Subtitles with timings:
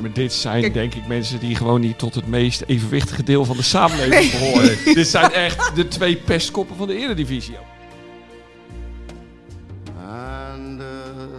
[0.00, 3.56] Maar dit zijn denk ik mensen die gewoon niet tot het meest evenwichtige deel van
[3.56, 4.78] de samenleving behoren.
[4.94, 7.56] dit zijn echt de twee pestkoppen van de Eredivisie.
[10.08, 10.86] And uh,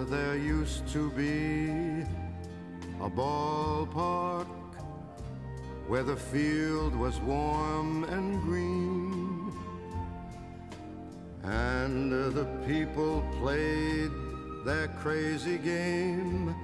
[0.09, 2.03] there used to be
[3.01, 4.47] a ballpark
[5.87, 9.17] where the field was warm and green.
[11.43, 14.11] And uh, the people played
[14.65, 16.55] their crazy game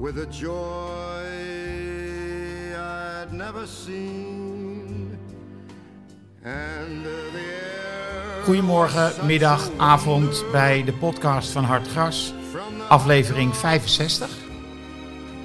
[0.00, 1.26] with a joy
[2.74, 5.18] I'd never seen.
[6.42, 12.32] And uh, the air Goedemorgen, middag, avond bij de podcast van Hartgras,
[12.88, 14.28] aflevering 65.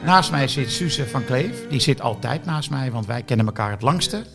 [0.04, 3.72] Naast mij zit Suze van Kleef, die zit altijd naast mij, want wij kennen elkaar
[3.72, 4.26] het langste.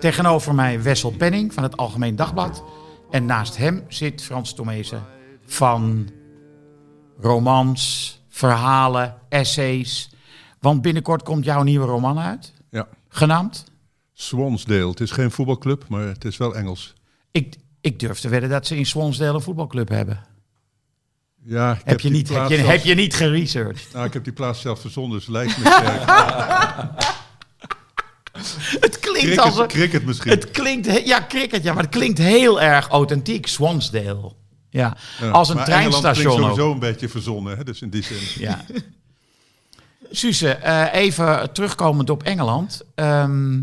[0.00, 2.64] Tegenover mij Wessel Penning van het Algemeen Dagblad.
[3.10, 5.02] En naast hem zit Frans Tomezen
[5.46, 6.08] van
[7.20, 10.10] romans, verhalen, essays.
[10.60, 13.64] Want binnenkort komt jouw nieuwe roman uit, Ja, genaamd.
[14.12, 14.88] Swansdale.
[14.88, 16.92] Het is geen voetbalclub, maar het is wel Engels.
[17.30, 20.20] Ik, ik durf te wedden dat ze in Swansdale een voetbalclub hebben.
[21.42, 23.88] Ja, ik Heb je, niet, heb, je, zelf- heb je niet geresearched?
[23.92, 26.02] Nou, ik heb die plaats zelf verzonnen, dus lijkt me sterk.
[28.80, 29.66] Het klinkt als een...
[29.66, 30.30] cricket misschien.
[30.30, 33.46] Het klinkt, ja, cricket, ja, maar het klinkt heel erg authentiek.
[33.46, 34.32] Swansdale.
[34.70, 36.38] Ja, Ja, als een maar treinstation klinkt ook.
[36.40, 37.64] sowieso een beetje verzonnen, hè?
[37.64, 38.42] dus in die zin.
[38.42, 38.64] Ja.
[40.10, 42.80] Suze, eh, even terugkomend op Engeland.
[42.94, 43.60] Ehm,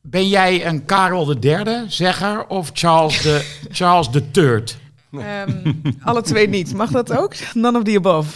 [0.00, 4.78] ben jij een Karel de derde zegger of Charles de, Charles de Third?
[5.12, 5.72] Ehm,
[6.02, 6.74] alle twee niet.
[6.74, 7.34] Mag dat ook?
[7.54, 8.30] None of the above.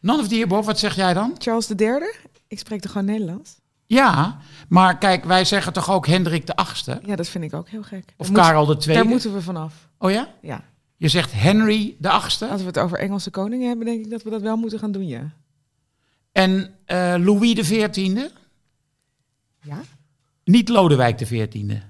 [0.00, 1.34] None of the above, wat zeg jij dan?
[1.38, 1.90] Charles III?
[2.48, 3.54] Ik spreek toch gewoon Nederlands?
[3.86, 7.00] Ja, maar kijk, wij zeggen toch ook Hendrik de achtste?
[7.04, 8.14] Ja, dat vind ik ook heel gek.
[8.16, 9.02] Of Daar Karel de tweede?
[9.02, 9.74] Daar moeten we vanaf.
[9.98, 10.28] Oh ja?
[10.42, 10.60] Ja.
[10.96, 14.22] Je zegt Henry de achtste Als we het over Engelse koningen hebben, denk ik dat
[14.22, 15.32] we dat wel moeten gaan doen, ja.
[16.32, 18.30] en eh, Louis de veertiende?
[19.62, 19.80] Ja?
[20.44, 21.82] Niet Lodewijk de veertiende.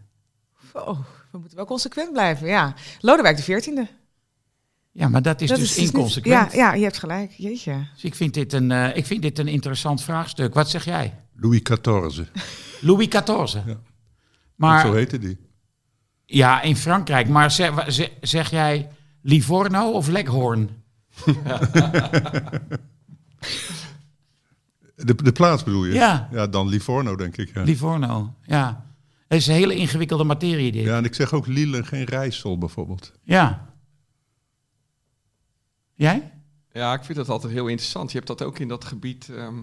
[0.72, 0.98] Oh,
[1.30, 2.74] we moeten wel consequent blijven, ja.
[3.00, 3.84] Lodewijk XIV.
[4.92, 6.52] Ja, maar dat is Dat dus is dus inconsequent.
[6.52, 7.30] Ja, ja, je hebt gelijk.
[7.30, 7.86] Jeetje.
[7.94, 10.54] Dus ik vind, dit een, eh, ik vind dit een interessant vraagstuk.
[10.54, 11.14] Wat zeg jij?
[11.34, 12.22] Louis XIV,
[12.80, 13.54] Louis XIV.
[13.66, 13.80] Ja.
[14.54, 15.38] Maar zo heette die.
[16.24, 17.28] ja, in Frankrijk.
[17.28, 17.86] Maar zeg,
[18.20, 18.90] zeg jij
[19.26, 20.70] Livorno of Leghorn?
[24.94, 25.92] De, de plaats bedoel je?
[25.92, 26.28] Ja.
[26.32, 27.54] Ja, dan Livorno denk ik.
[27.54, 27.62] Ja.
[27.62, 28.84] Livorno, ja.
[29.28, 30.84] Het is een hele ingewikkelde materie dit.
[30.84, 33.12] ja, en ik zeg ook Lille, geen Rijssel bijvoorbeeld.
[33.22, 33.74] Ja.
[35.94, 36.32] Jij?
[36.72, 38.10] Ja, ik vind dat altijd heel interessant.
[38.10, 39.54] Je hebt dat ook in dat gebied ehm,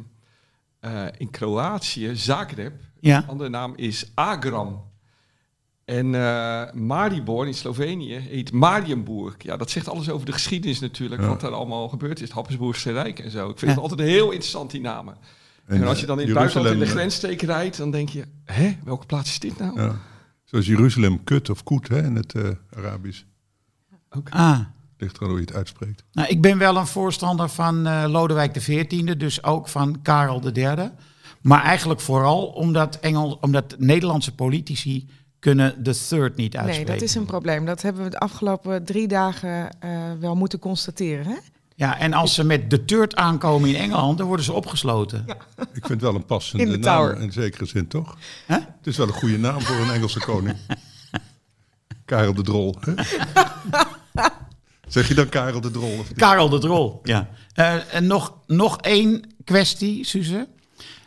[0.80, 2.82] eh, in Kroatië, Zagreb.
[3.00, 3.26] Ja.
[3.28, 4.92] andere naam is Agram.
[5.86, 9.36] En eh, Maribor in Slovenië heet Marienburg.
[9.38, 11.28] Ja, dat zegt alles over de geschiedenis natuurlijk, Ja.
[11.28, 12.28] wat daar allemaal gebeurd is.
[12.28, 13.50] Het Habsburgse Rijk en zo.
[13.50, 13.82] Ik vind Ja.
[13.82, 15.16] het altijd heel interessant, die namen.
[15.66, 18.10] En, als je dan in het eh, buitenland in de Jeruzalem, grenssteek rijdt, dan denk
[18.10, 19.78] je, hè, welke plaats is dit nou?
[19.80, 19.96] eh, Ja.
[20.44, 23.24] Zoals Jeruzalem, kut of koet hè, in het eh, Arabisch.
[24.30, 24.60] Ah.
[24.98, 26.04] Ligt er hoe je het uitspreekt.
[26.12, 30.90] Nou, ik ben wel een voorstander van eh, Lodewijk XIV, dus ook van Karel III.
[31.42, 35.10] Maar eigenlijk vooral omdat, Engel, omdat Nederlandse politici
[35.44, 36.86] kunnen de third niet uitspreken.
[36.86, 37.66] Nee, dat is een probleem.
[37.66, 41.26] Dat hebben we de afgelopen drie dagen eh, wel moeten constateren.
[41.26, 41.36] Hè?
[41.76, 45.26] Ja, en als ze met de third aankomen in Engeland, dan worden ze opgesloten.
[45.58, 47.22] Ik vind het wel een passende In de naam tower.
[47.22, 48.18] in zekere zin, toch?
[48.46, 48.56] Hè?
[48.56, 50.58] Het is wel een goede naam voor een Engelse koning.
[52.06, 52.76] Karel de Drol.
[52.80, 52.94] Hè?
[54.88, 56.00] Zeg je dan Karel de Drol?
[56.00, 56.18] Of niet?
[56.18, 57.30] Karel de Drol, ja.
[57.54, 60.48] Eh, en nog, nog één kwestie, Suze.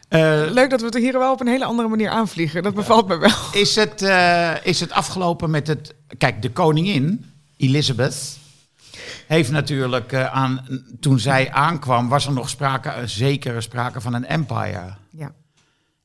[0.08, 2.62] Eh, Leuk dat we het hier wel op een hele andere manier aanvliegen.
[2.62, 3.30] Dat bevalt me wel.
[3.52, 5.94] is, het, eh, is het afgelopen met het...
[6.18, 7.24] Kijk, de koningin,
[7.56, 8.38] Elizabeth,
[9.26, 10.66] heeft natuurlijk eh, aan,
[11.00, 14.94] toen zij aankwam, was er nog sprake, uh, zekere sprake van een empire.
[15.10, 15.34] Ja.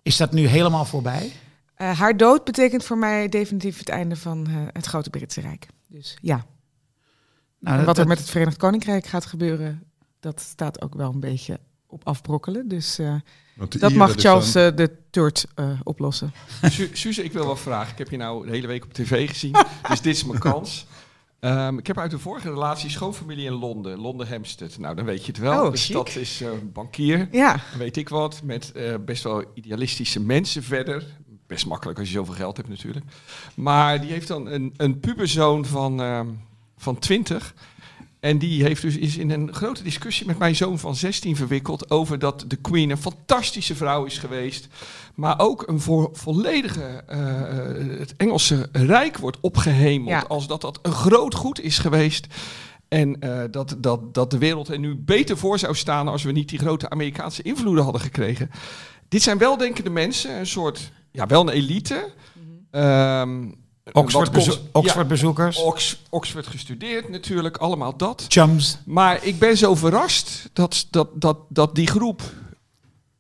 [0.02, 1.32] Is dat nu helemaal voorbij?
[1.76, 5.68] Haar dood betekent voor mij definitief het einde van het grote Britse Rijk.
[5.88, 6.46] Dus ja.
[7.60, 9.84] Nou, en wat er met het Verenigd Koninkrijk gaat gebeuren,
[10.20, 11.60] dat staat ook wel een beetje
[11.92, 12.68] op afbrokkelen.
[12.68, 13.16] Dus eh,
[13.80, 16.32] dat mag dus Charles dan- eh, de Third eh, oplossen.
[16.72, 17.92] Su Suze, ik wil wel vragen.
[17.92, 19.52] Ik heb je nou de hele week op tv gezien,
[19.90, 20.86] dus dit is mijn kans.
[21.40, 24.78] Ehm, ik heb uit de vorige relatie schoonfamilie in Londen, Londen Hampstead.
[24.78, 25.66] Nou, dan weet je het wel.
[25.66, 25.94] Oh, dus chic.
[25.96, 30.64] dat is eh, een bankier, Ja, weet ik wat, met eh, best wel idealistische mensen
[30.64, 31.04] verder.
[31.48, 33.06] Best makkelijk als je zoveel geld hebt natuurlijk.
[33.56, 36.28] Maar die heeft dan een, een puberzoon van, ehm,
[36.78, 37.54] van 20.
[38.22, 41.90] En die heeft dus is in een grote discussie met mijn zoon van 16 verwikkeld
[41.90, 44.68] over dat de Queen een fantastische vrouw is geweest.
[45.16, 47.20] Maar ook een voor, volledige, eh,
[48.00, 50.26] het Engelse Rijk wordt opgehemeld Ja.
[50.28, 52.28] als dat dat een groot goed is geweest.
[52.88, 56.32] En eh, dat, dat, dat de wereld er nu beter voor zou staan als we
[56.32, 58.52] niet die grote Amerikaanse invloeden hadden gekregen.
[59.08, 62.12] Dit zijn weldenkende mensen, een soort, ja, wel een elite.
[62.72, 63.52] Ehm,
[63.92, 68.26] Oxford, bezo- Oxford bezoekers, Ox- Oxford gestudeerd natuurlijk, allemaal dat.
[68.28, 68.78] chums.
[68.86, 72.22] Maar ik ben zo verrast dat, dat, dat, dat die groep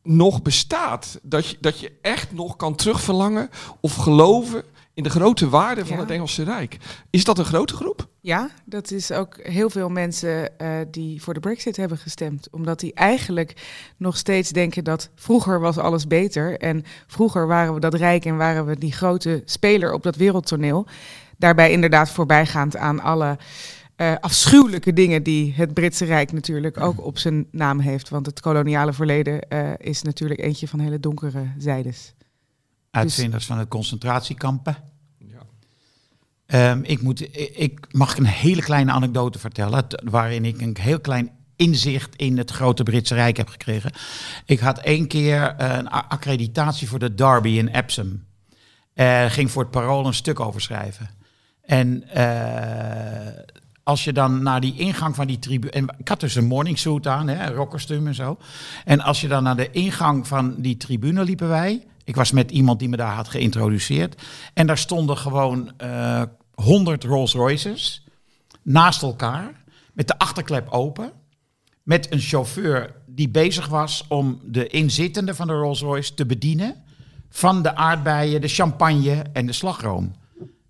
[0.03, 1.19] nog bestaat.
[1.21, 3.49] Dat je, dat je echt nog kan terugverlangen
[3.79, 4.63] of geloven
[4.93, 6.01] in de grote waarde van Ja.
[6.01, 6.77] het Engelse Rijk.
[7.09, 8.09] Is dat een grote groep?
[8.23, 12.47] ja, dat is ook heel veel mensen eh, die voor de Brexit hebben gestemd.
[12.51, 13.53] Omdat die eigenlijk
[13.97, 16.59] nog steeds denken dat vroeger was alles beter.
[16.59, 20.87] En vroeger waren we dat rijk en waren we die grote speler op dat wereldtoneel.
[21.37, 23.37] Daarbij inderdaad voorbijgaand aan alle
[23.95, 28.09] eh, afschuwelijke dingen die het Britse Rijk natuurlijk ook op zijn naam heeft.
[28.09, 32.13] Want het koloniale verleden eh, is natuurlijk eentje van hele donkere zijdes.
[32.91, 34.77] Uitvinders van het concentratiekampen.
[35.17, 35.39] Ja.
[36.45, 37.21] Ehm, ik, moet,
[37.59, 42.51] ik- mag een hele kleine anekdote vertellen, waarin ik een heel klein inzicht in het
[42.51, 43.91] grote Britse Rijk heb gekregen.
[44.45, 48.23] Ik had één keer een accreditatie voor de Derby in Epsom.
[48.93, 51.09] Eh ging voor het parool een stuk over schrijven.
[51.61, 53.43] En eh,
[53.83, 55.71] als je dan naar die ingang van die tribune...
[55.71, 58.37] En ik had dus een morning suit aan, hè, een rockkostuum en zo.
[58.85, 61.85] En als je dan naar de ingang van die tribune liepen wij...
[62.03, 64.21] Ik was met iemand die me daar had geïntroduceerd.
[64.53, 66.21] En daar stonden gewoon eh
[66.61, 68.03] 100 Rolls Royces
[68.61, 69.63] naast elkaar,
[69.93, 71.11] met de achterklep open.
[71.83, 76.75] Met een chauffeur die bezig was om de inzittende van de Rolls Royce te bedienen.
[77.29, 80.15] Van de aardbeien, de champagne en de slagroom.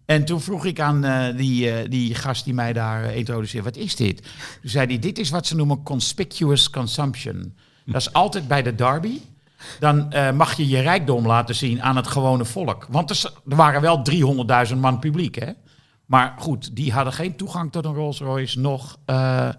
[0.06, 3.78] En toen vroeg ik aan eh, die, eh, die gast die mij daar introduceerde, wat
[3.78, 4.22] is dit?
[4.62, 7.56] Toen zei hij, dit is wat ze noemen conspicuous consumption.
[7.86, 9.20] Dat is altijd bij de derby.
[9.80, 12.86] Dan eh, mag je je rijkdom laten zien aan het gewone volk.
[12.90, 14.02] Want er, er waren wel
[14.70, 15.52] 300.000 man publiek, hè?
[16.06, 19.50] Maar goed, die hadden geen toegang tot een Rolls Royce, nog eh,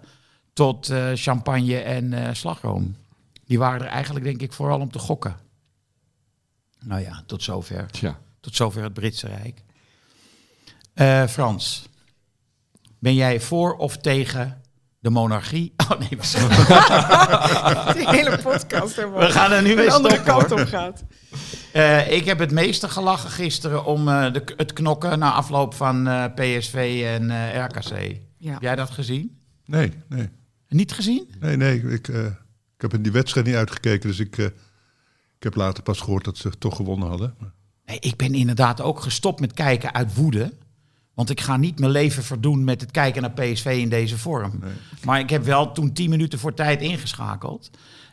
[0.53, 2.97] tot eh, champagne en slagroom.
[3.45, 5.37] Die waren er eigenlijk, denk ik, vooral om te gokken.
[6.81, 7.87] Nou ja, tot zover.
[7.91, 8.19] Tja.
[8.41, 9.63] Tot zover het Britse Rijk.
[11.31, 11.89] Frans,
[12.99, 14.62] ben jij voor of tegen
[15.03, 15.73] de monarchie?
[15.93, 16.09] Oh nee,
[17.97, 20.35] Die hele podcast er we gaan er nu mee de andere stoppen.
[20.35, 20.61] kant hoor.
[20.61, 21.05] op gaat.
[21.73, 26.07] Eh, ik heb het meeste gelachen gisteren om eh, de, het knokken na afloop van
[26.09, 28.17] eh, PSV en eh, RKC.
[28.39, 28.53] Ja.
[28.53, 29.39] Heb jij dat gezien?
[29.65, 30.29] Nee, nee.
[30.69, 31.31] Niet gezien?
[31.41, 31.83] Nee, nee.
[31.83, 32.25] Ik, eh,
[32.77, 34.09] ik heb in die wedstrijd niet uitgekeken.
[34.09, 34.45] Dus ik, eh,
[35.37, 37.35] ik heb later pas gehoord dat ze toch gewonnen hadden.
[37.87, 40.53] Nee, ik ben inderdaad ook gestopt met kijken uit woede.
[41.15, 44.61] Want ik ga niet mijn leven verdoen met het kijken naar PSV in deze vorm.
[45.05, 47.71] Maar ik heb wel toen tien minuten voor tijd ingeschakeld.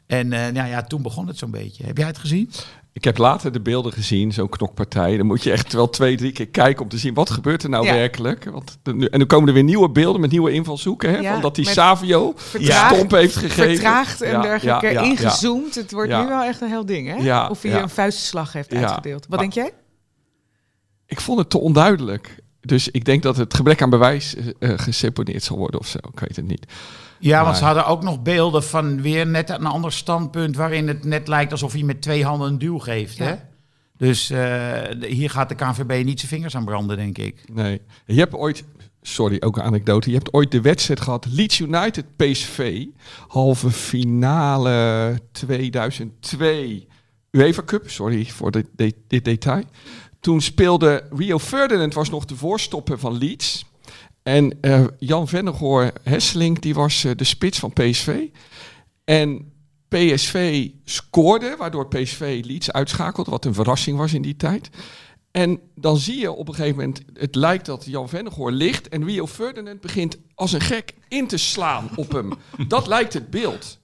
[0.08, 1.86] En eh, nou ja, toen begon het zo'n beetje.
[1.86, 2.52] Heb jij het gezien?
[2.94, 5.18] Ik heb later de beelden gezien, zo'n knokpartij.
[5.18, 7.70] Dan moet je echt wel twee, drie keer kijken om te zien wat gebeurt er
[7.70, 7.94] nou Ja.
[7.94, 8.44] werkelijk.
[8.44, 11.10] Want de- nu- en dan komen er weer nieuwe beelden met nieuwe invalshoeken.
[11.12, 11.18] Hè?
[11.18, 13.74] Ja, van dat die Savio vertraagd- stomp heeft gegeven.
[13.74, 15.76] Vertraagd en Ja, dergelijke, ja, ja, ingezoomd.
[15.76, 16.22] Het wordt Ja.
[16.22, 17.16] nu wel echt een heel ding, hè?
[17.16, 17.82] Ja, of hij ja.
[17.82, 18.80] een vuistslag heeft Ja.
[18.82, 19.20] uitgedeeld.
[19.20, 19.72] Wat Maar- denk jij?
[21.06, 22.40] Ik vond het te onduidelijk.
[22.62, 25.98] Dus ik denk dat het gebrek aan bewijs eh, eh, geseponeerd zal worden of zo.
[25.98, 26.66] Ik weet het niet.
[27.20, 30.56] Ja, want ze hadden ook nog beelden van weer net een ander standpunt...
[30.56, 33.18] waarin het net lijkt alsof hij met twee handen een duw geeft.
[33.18, 33.26] Ja.
[33.26, 33.36] Hè?
[33.98, 37.44] Dus eh, hier gaat de KNVB niet zijn vingers aan branden, denk ik.
[37.54, 37.82] Nee.
[38.06, 38.64] Je hebt ooit,
[39.02, 40.10] sorry, ook een anekdote.
[40.10, 42.86] Je hebt ooit de wedstrijd gehad, Leeds United PSV,
[43.28, 46.88] halve finale 2002
[47.32, 47.90] UEFA Cup.
[47.90, 49.64] Sorry voor dit, dit, dit detail.
[50.20, 53.66] Toen speelde Rio Ferdinand was nog de voorstopper van Leeds.
[54.24, 58.28] En eh, Jan Vennegoor Hesseling, die was eh, de spits van PSV.
[59.04, 59.52] En
[59.88, 64.70] PSV scoorde, waardoor PSV Leeds uitschakelde, wat een verrassing was in die tijd.
[65.32, 69.06] En dan zie je op een gegeven moment, het lijkt dat Jan Vennegoor ligt en
[69.06, 72.34] Rio Ferdinand begint als een gek in te slaan op hem.
[72.68, 73.80] dat lijkt het beeld.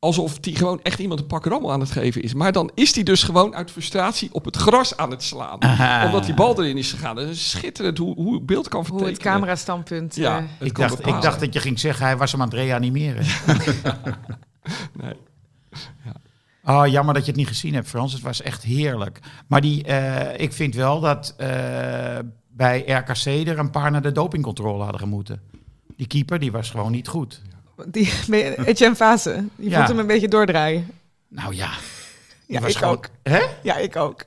[0.00, 2.34] Alsof hij gewoon echt iemand een pak rammel aan het geven is.
[2.34, 5.62] Maar dan is hij dus gewoon uit frustratie op het gras aan het slaan.
[5.62, 6.06] Aha.
[6.06, 7.16] Omdat die bal erin is gegaan.
[7.16, 9.14] Dat is schitterend hoe, hoe het beeld kan Hoe vertekenen.
[9.22, 10.14] het camerastandpunt.
[10.16, 12.56] Ja, eh, Ik dacht, ik dacht dat je ging zeggen, hij was hem aan het
[12.56, 13.24] reanimeren.
[15.02, 15.14] Nee.
[16.64, 18.12] Oh, jammer dat je het niet gezien hebt, Frans.
[18.12, 19.20] Het was echt heerlijk.
[19.46, 21.48] Maar die, eh, ik vind wel dat eh,
[22.48, 25.40] bij RKC er een paar naar de dopingcontrole hadden gemoeten.
[25.96, 27.42] Die keeper, die was gewoon niet goed.
[27.86, 28.12] Die,
[28.64, 29.44] Etienne Fase.
[29.56, 29.76] Je Ja.
[29.76, 30.90] voelt hem een beetje doordraaien.
[31.28, 31.70] Nou ja.
[32.46, 33.08] Ja, was ik gewoon- ook.
[33.22, 33.40] Hè?
[33.62, 34.24] Ja, ik ook.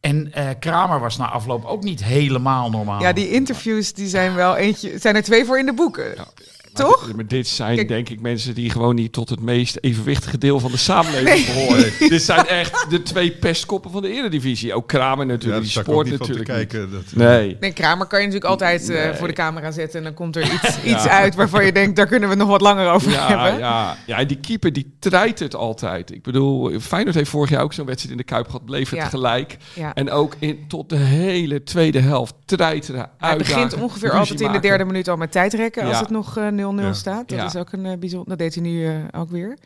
[0.00, 3.00] En eh, Kramer was na afloop ook niet helemaal normaal.
[3.00, 4.98] Ja, die interviews die zijn wel eentje.
[4.98, 6.12] Zijn er twee voor in de boeken.
[6.16, 6.26] Maar
[6.74, 7.06] Toch?
[7.06, 10.38] dit- Maar dit zijn Kijk- denk ik mensen die gewoon niet tot het meest evenwichtige
[10.38, 11.92] deel van de samenleving behoren.
[12.08, 14.74] dit zijn echt de twee pestkoppen van de Eredivisie.
[14.74, 16.90] Ook Kramer Ja, natuurlijk, daar die te natuurlijk kijken.
[16.90, 17.02] Dat.
[17.14, 17.56] Nee.
[17.60, 19.14] Nee, Kramer kan je natuurlijk altijd eh, Nee.
[19.14, 19.98] voor de camera zetten.
[19.98, 22.60] En dan komt er iets, iets uit waarvan je denkt, daar kunnen we nog wat
[22.60, 23.58] langer over Ja, hebben.
[23.58, 26.10] ja, ja, en die keeper die treidt het altijd.
[26.12, 28.64] Ik bedoel, Feyenoord heeft vorig jaar ook zo'n wedstrijd in de Kuip gehad.
[28.64, 29.06] Bleef het Ja.
[29.08, 29.56] gelijk.
[29.74, 29.94] Ja.
[29.94, 34.52] En ook in, tot de hele tweede helft treiteren, Hij begint uitdagen, ongeveer altijd in
[34.52, 35.82] de derde minuut al met tijdrekken.
[35.82, 36.00] Als Ja.
[36.00, 36.92] het nog eh, 0-0 Ja.
[36.92, 37.28] staat.
[37.28, 37.44] Dat Ja.
[37.44, 38.28] is ook een eh, bijzonder.
[38.28, 39.58] Dat deed hij nu eh, ook weer.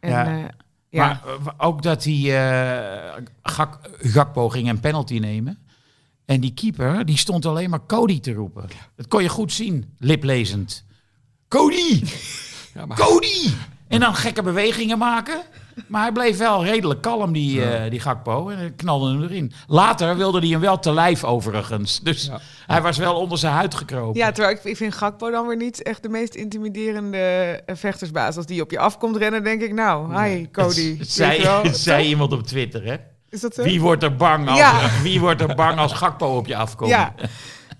[0.00, 0.36] En, Ja.
[0.36, 0.50] ja.
[0.88, 1.06] ja.
[1.06, 5.58] Maar eh, ook dat hij eh Gak, Gakpo ging een penalty nemen.
[6.24, 8.68] En die keeper, die stond alleen maar Cody te roepen.
[8.96, 10.84] Dat kon je goed zien, liplezend.
[11.48, 12.04] Cody!
[12.74, 13.50] Ja, maar Cody!
[13.88, 15.42] En dan gekke bewegingen maken.
[15.86, 18.48] Maar hij bleef wel redelijk kalm, die, eh, die Gakpo.
[18.48, 19.52] En hij knalde hem erin.
[19.66, 22.00] Later wilde hij hem wel te lijf overigens.
[22.00, 22.40] Dus Ja.
[22.66, 24.20] hij was wel onder zijn huid gekropen.
[24.20, 27.18] Ja, terwijl ik, ik vind Gakpo dan weer niet echt de meest intimiderende
[27.66, 28.36] eh, vechtersbaas.
[28.36, 30.96] Als die op je afkomt rennen, denk ik, nou, hi Cody.
[30.98, 31.62] Het zei, je wel?
[31.62, 32.96] het zei iemand op Twitter, hè?
[33.30, 33.62] Is dat zo?
[33.62, 34.90] Wie wordt er bang als, Ja.
[35.02, 36.90] wie wordt er bang als Gakpo op je afkomt?
[36.90, 37.14] Ja.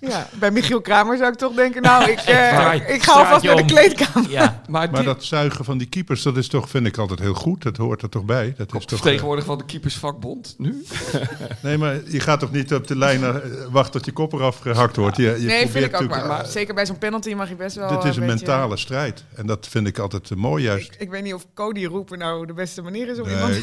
[0.00, 3.45] ja, bij Michiel Kramer zou ik toch denken, nou, ik, eh, Draai- ik ga alvast
[3.45, 4.31] naar de kleedkamer.
[4.31, 4.62] Ja.
[4.69, 7.62] maar, dat zuigen van die keepers, dat is toch, vind ik altijd heel goed.
[7.62, 8.55] Dat hoort er toch bij.
[8.57, 10.85] Dat is toch, eh, vertegenwoordiger van de keepersvakbond nu.
[11.62, 13.35] nee, maar je gaat toch niet op de lijn eh,
[13.71, 15.17] wachten tot je kop eraf gehakt wordt.
[15.17, 16.26] Je, je Nee, vind probeert ik ook maar.
[16.26, 19.25] maar zeker bij zo'n penalty mag je best wel Dit is een mentale strijd.
[19.35, 20.93] En dat vind ik altijd eh, mooi juist.
[20.93, 23.55] Ik, ik weet niet of Cody roepen nou de beste manier is om Nee, iemand...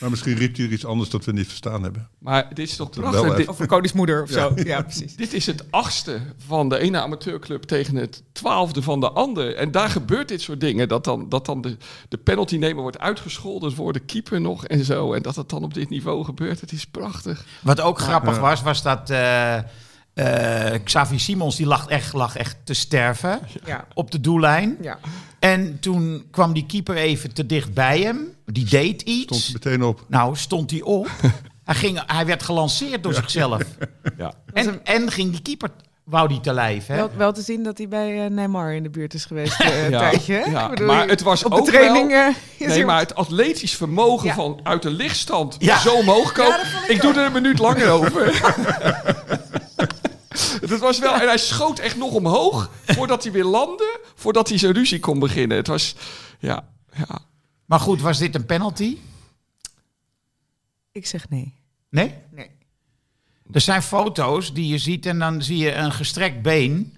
[0.00, 2.08] maar misschien riep hij er iets anders dat we niet verstaan hebben.
[2.18, 3.24] Maar dit is toch prachtig.
[3.38, 4.52] even- Of voor Cody's moeder of zo.
[4.64, 5.16] Ja, precies.
[5.16, 9.54] dit is het achtste van de ene amateurclub tegen het twaalfde van de ander.
[9.54, 10.88] En daar gebeurt dit soort dingen.
[10.88, 11.76] Dat dan, dat dan de,
[12.08, 15.12] de penaltynemer wordt uitgescholden voor de keeper nog en zo.
[15.12, 16.60] En dat het dan op dit niveau gebeurt.
[16.60, 17.44] Het is prachtig.
[17.62, 19.58] Wat ook grappig was, was dat eh
[20.14, 23.86] eh, Xavi Simons die lag echt, lag echt te sterven Ja.
[23.94, 24.76] op de doellijn.
[24.80, 24.98] Ja.
[25.40, 28.18] En toen kwam die keeper even te dicht bij hem.
[28.46, 29.46] Die deed Stond iets.
[29.46, 30.04] er meteen op.
[30.08, 31.08] Nou, stond hij op.
[31.64, 33.62] hij, ging, hij werd gelanceerd door zichzelf.
[34.18, 34.32] Ja.
[34.52, 35.70] En, en ging die keeper,
[36.04, 36.86] wou die te lijf.
[36.86, 36.96] Hè?
[36.96, 39.82] Wel, wel te zien dat hij bij eh, Neymar in de buurt is geweest eh,
[39.84, 40.34] een Ja, tijdje.
[40.34, 40.50] hè?
[40.50, 40.68] ja.
[40.68, 42.08] Bedoel, Maar het was op ook de training.
[42.10, 44.34] wel- eh, is Nee, er- maar het atletisch vermogen Ja.
[44.34, 45.78] van uit de lichtstand Ja.
[45.78, 46.60] zo omhoog komen.
[46.60, 48.32] Ik ik doe er een minuut langer over.
[50.68, 54.58] Dat was wel, en hij schoot echt nog omhoog voordat hij weer landde, voordat hij
[54.58, 55.56] zijn ruzie kon beginnen.
[55.56, 55.94] Het was,
[56.38, 57.18] ja, ja.
[57.64, 58.96] Maar goed, was dit een penalty?
[60.92, 61.54] Ik zeg nee.
[61.88, 62.14] Nee?
[62.30, 62.50] Nee.
[63.52, 66.94] Er zijn foto's die je ziet en dan zie je een gestrekt been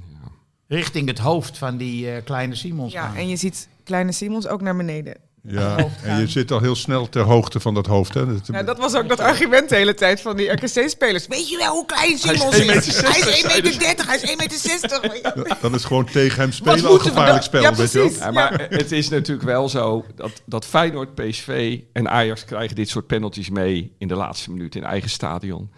[0.66, 3.16] richting het hoofd van die eh, kleine Simons Ja, gaan.
[3.16, 5.16] en je ziet kleine Simons ook naar beneden.
[5.44, 8.14] Ja, en je zit al heel snel ter hoogte van dat hoofd.
[8.14, 8.26] Hè.
[8.26, 11.26] Dat, Nou, dat was ook dat argument de hele tijd van die RKC-spelers.
[11.26, 12.87] Weet je wel hoe klein Simons Hij is?
[12.87, 13.78] is 1,60 Hij is 1,30 meter.
[13.78, 15.56] meter, hij is 1,60 meter.
[15.61, 17.62] dat is gewoon tegen hem spelen al gevaarlijk spel.
[17.62, 18.11] Ja, weet je wel.
[18.11, 22.88] Ja, maar het is natuurlijk wel zo dat, dat Feyenoord, PSV en Ajax krijgen dit
[22.88, 25.70] soort penalties mee in de laatste minuut in eigen stadion.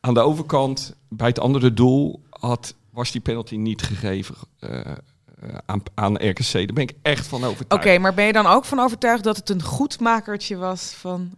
[0.00, 4.80] Aan de overkant, bij het andere doel, had, was die penalty niet gegeven eh,
[5.94, 6.52] aan, aan RKC.
[6.52, 8.00] Daar ben ik echt van Oké, overtuigd.
[8.00, 11.30] maar ben je dan ook van overtuigd dat het een goed makertje was van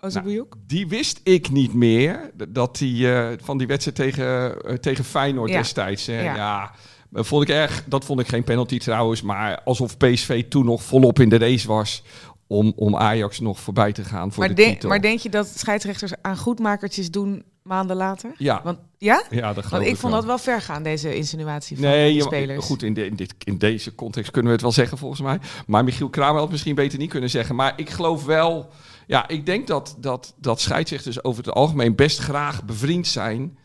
[0.00, 0.54] Ozebuyuk?
[0.66, 5.50] Die wist ik niet meer, dat die eh, van die wedstrijd tegen, eh, tegen Feyenoord
[5.50, 5.56] Ja.
[5.58, 6.06] destijds.
[6.06, 6.34] Hè, Ja.
[6.36, 6.72] ja.
[7.12, 7.84] vond ik erg.
[7.86, 11.66] Dat vond ik geen penalty trouwens, maar alsof PSV toen nog volop in de race
[11.68, 12.02] was
[12.46, 14.88] om, om Ajax nog voorbij te gaan voor maar, de titel.
[14.88, 18.32] maar denk je dat scheidsrechters aan goedmakertjes doen maanden later?
[18.36, 19.22] ja, Want, ja?
[19.30, 20.20] ja, dat geloof Want ik vond wel.
[20.20, 22.64] dat wel ver gaan, deze insinuatie van Nee, die je- spelers.
[22.64, 25.38] goed, in, de, in, dit, in deze context kunnen we het wel zeggen volgens mij.
[25.66, 27.54] Maar Michiel Kramer had het misschien beter niet kunnen zeggen.
[27.54, 28.68] Maar ik geloof wel...
[29.06, 33.58] Ja, ik denk dat, dat, dat scheidsrechters over het algemeen best graag bevriend zijn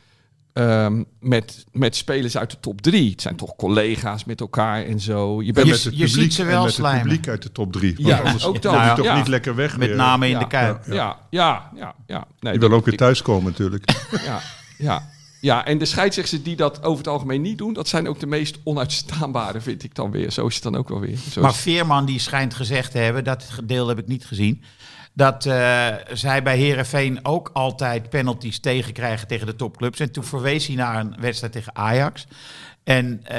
[0.53, 3.11] ehm, met, met spelers uit de top drie.
[3.11, 5.41] Het zijn toch collega's met elkaar en zo.
[5.41, 7.01] Je bent Je- met het je ziet publiek, ze en wel met het slijmen.
[7.01, 7.95] publiek uit de top drie.
[7.95, 8.63] Want Ja, anders ook dat.
[8.63, 9.15] je Nou ja, toch ja.
[9.17, 10.39] niet lekker weg Met name in Ja.
[10.39, 10.83] de Kuip.
[10.85, 10.93] Ja.
[10.93, 12.27] ja, ja, ja, ja.
[12.39, 13.91] Nee, Die wil ook weer thuiskomen natuurlijk.
[14.25, 14.39] Ja,
[14.77, 15.11] ja.
[15.41, 18.27] Ja, en de scheidsrechters die dat over het algemeen niet doen, dat zijn ook de
[18.27, 20.31] meest onuitstaanbare, vind ik dan weer.
[20.31, 21.17] Zo is het dan ook wel weer.
[21.31, 24.63] Zo Maar Veerman die schijnt gezegd te hebben, dat deel heb ik niet gezien,
[25.13, 29.99] dat eh, zij bij Herenveen ook altijd penalties tegenkrijgen tegen de topclubs.
[29.99, 32.27] En toen verwees hij naar een wedstrijd tegen Ajax.
[32.83, 33.37] En, eh,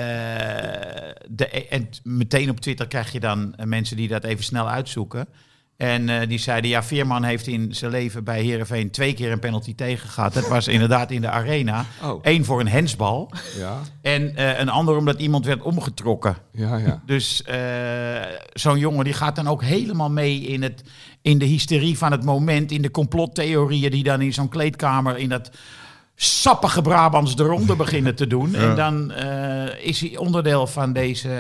[1.29, 5.29] de, en meteen op Twitter krijg je dan eh, mensen die dat even snel uitzoeken.
[5.77, 9.39] En eh, die zeiden, ja, Veerman heeft in zijn leven bij Herenveen twee keer een
[9.39, 10.33] penalty tegen gehad.
[10.35, 11.85] Dat was inderdaad in de arena.
[12.03, 12.19] Oh.
[12.23, 16.37] Eén voor een hensbal ja, en eh, een ander omdat iemand werd omgetrokken.
[16.51, 17.03] ja, ja.
[17.07, 17.59] Dus eh,
[18.53, 20.83] zo'n jongen die gaat dan ook helemaal mee in, het,
[21.23, 25.29] in de hysterie van het moment, in de complottheorieën die dan in zo'n kleedkamer in
[25.29, 25.51] dat
[26.15, 28.55] sappige Brabants de ronde beginnen te doen.
[28.55, 29.13] En dan
[29.83, 31.31] is hij onderdeel van deze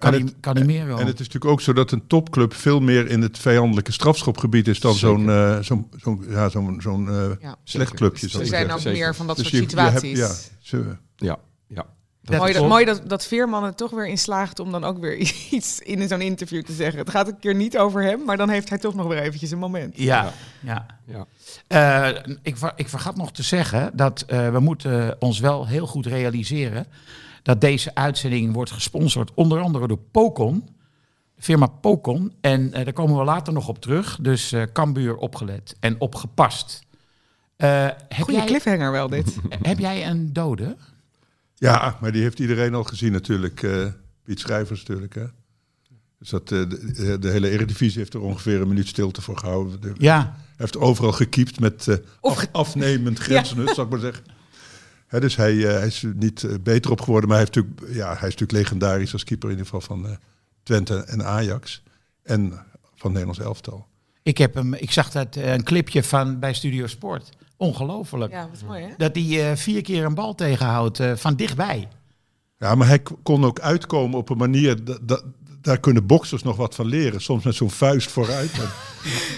[0.00, 0.96] En Calim- het- Calimero.
[0.96, 4.68] En het is natuurlijk ook zo dat een topclub veel meer in het vijandelijke strafschopgebied
[4.68, 7.56] is dan zo'n eh, zo'n zo'n ja, zo'n zo'n eh, Ja.
[7.64, 8.28] slecht clubje.
[8.28, 10.18] zou Er zijn ook meer van dat Dus soort je- je hebt- situaties.
[10.18, 11.86] ja, ze- ja, ja.
[12.22, 14.98] Dat mooi, dat, mooi dat, dat Veerman er toch weer in slaagt om dan ook
[14.98, 15.16] weer
[15.50, 16.98] iets in zo'n interview te zeggen.
[16.98, 19.50] Het gaat een keer niet over hem, maar dan heeft hij toch nog weer eventjes
[19.50, 19.96] een moment.
[19.98, 20.86] Ja, ja.
[21.06, 21.26] Ja.
[21.66, 25.86] Eh, ik, ver- ik vergat nog te zeggen dat eh, we moeten ons wel heel
[25.86, 26.86] goed realiseren
[27.42, 30.68] dat deze uitzending wordt gesponsord onder andere door Pocon,
[31.34, 32.32] de firma Pocon.
[32.40, 34.18] En eh, daar komen we later nog op terug.
[34.20, 36.80] Dus eh Cambuur opgelet en opgepast.
[37.56, 39.36] Eh, heb, Goeie jij, cliffhanger wel dit.
[39.62, 40.76] heb jij een dode?
[41.54, 43.62] ja, maar die heeft iedereen al gezien natuurlijk.
[43.62, 43.86] eh,
[44.24, 45.14] Piet Schrijvers natuurlijk.
[45.14, 45.24] Hè.
[46.18, 49.80] Dus dat, eh, de, de hele Eredivisie heeft er ongeveer een minuut stilte voor gehouden.
[49.80, 54.24] De- Ja, Hij heeft overal gekiept met eh, af- afnemend grensnut, zal ik maar zeggen.
[55.10, 57.96] Dus hij, eh, hij is er niet eh, beter op geworden, maar hij, heeft natuurlijk,
[57.96, 60.16] ja, hij is natuurlijk legendarisch als keeper in ieder geval van eh,
[60.62, 61.82] Twente en Ajax.
[62.22, 62.50] En
[63.00, 63.86] van het Nederlands elftal.
[64.22, 67.30] ik, heb hem, ik zag dat, eh, een clipje van bij Studio Sport.
[67.56, 68.32] Ongelooflijk.
[68.32, 68.88] Ja, wat mooi hè?
[68.96, 71.88] Dat hij eh, vier keer een bal tegenhoudt eh, van dichtbij.
[72.58, 75.24] Ja, maar hij kon ook uitkomen op een manier, dat, dat,
[75.62, 77.20] daar kunnen boksers nog wat van leren.
[77.20, 78.50] Soms met zo'n vuist vooruit.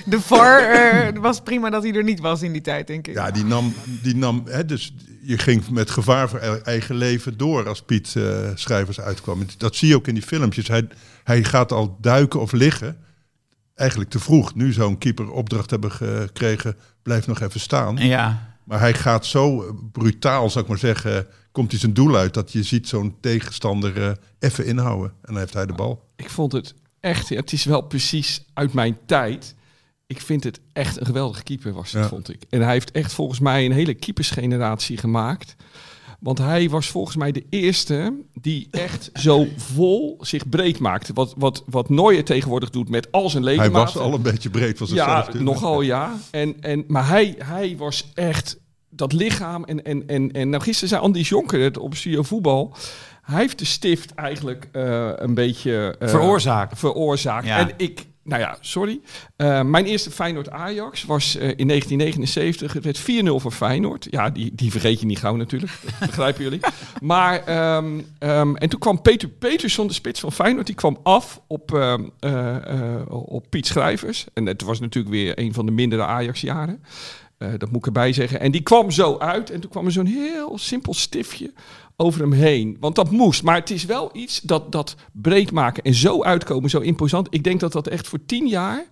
[0.04, 3.14] De VAR eh, was prima dat hij er niet was in die tijd, denk ik.
[3.14, 7.36] ja, die nam, die nam hè, dus je ging met gevaar voor e- eigen leven
[7.36, 9.46] door als Piet eh, Schrijvers uitkwam.
[9.58, 10.68] Dat zie je ook in die filmpjes.
[10.68, 10.88] Hij,
[11.24, 12.96] hij gaat al duiken of liggen.
[13.74, 14.54] Eigenlijk te vroeg.
[14.54, 17.96] Nu zou een keeper opdracht hebben gekregen, blijf nog even staan.
[17.96, 22.34] Ja, Maar hij gaat zo brutaal, zou ik maar zeggen, komt hij zijn doel uit.
[22.34, 25.10] Dat je ziet zo'n tegenstander eh, even inhouden.
[25.10, 26.08] En dan heeft hij de bal.
[26.16, 29.54] Ik vond het echt, het is wel precies uit mijn tijd.
[30.06, 32.08] Ik vind het echt een geweldige keeper was het, Ja.
[32.08, 32.42] vond ik.
[32.50, 35.54] En hij heeft echt volgens mij een hele keepersgeneratie gemaakt.
[36.22, 41.12] Want hij was volgens mij de eerste die echt zo vol zich breed maakte.
[41.12, 43.94] Wat, wat, wat Neuer tegenwoordig doet met al zijn Hij ledematen.
[43.94, 45.32] was al een beetje breed van zichzelf.
[45.32, 46.14] Ja, nogal ja.
[46.30, 49.64] En, en, maar hij, hij was echt dat lichaam.
[49.64, 52.74] En, en, en, en nou, gisteren zei Andy Jonker het op Studio Voetbal.
[53.22, 55.96] Hij heeft de stift eigenlijk eh, een beetje...
[55.98, 56.78] eh, veroorzaakt.
[56.78, 57.46] veroorzaakt.
[57.46, 57.58] Ja.
[57.58, 59.00] En ik, nou ja, sorry.
[59.36, 62.72] Eh, mijn eerste Feyenoord-Ajax was eh, in 1979.
[62.72, 64.06] Het werd 4-0 voor Feyenoord.
[64.10, 65.72] Ja, die, die vergeet je niet gauw natuurlijk.
[66.00, 66.60] Begrijpen jullie.
[67.00, 71.40] Maar, ehm, ehm, en toen kwam Peter Petersson, de spits van Feyenoord, die kwam af
[71.46, 74.26] op, ehm, eh, op Piet Schrijvers.
[74.32, 76.82] En het was natuurlijk weer een van de mindere Ajax-jaren.
[77.58, 78.40] Dat moet ik erbij zeggen.
[78.40, 79.50] En die kwam zo uit.
[79.50, 81.52] En toen kwam er zo'n heel simpel stiftje
[82.02, 82.76] over hem heen.
[82.80, 83.42] Want dat moest.
[83.42, 87.26] Maar het is wel iets dat, dat breed maken en zo uitkomen, zo imposant.
[87.30, 88.84] Ik denk dat dat echt voor tien jaar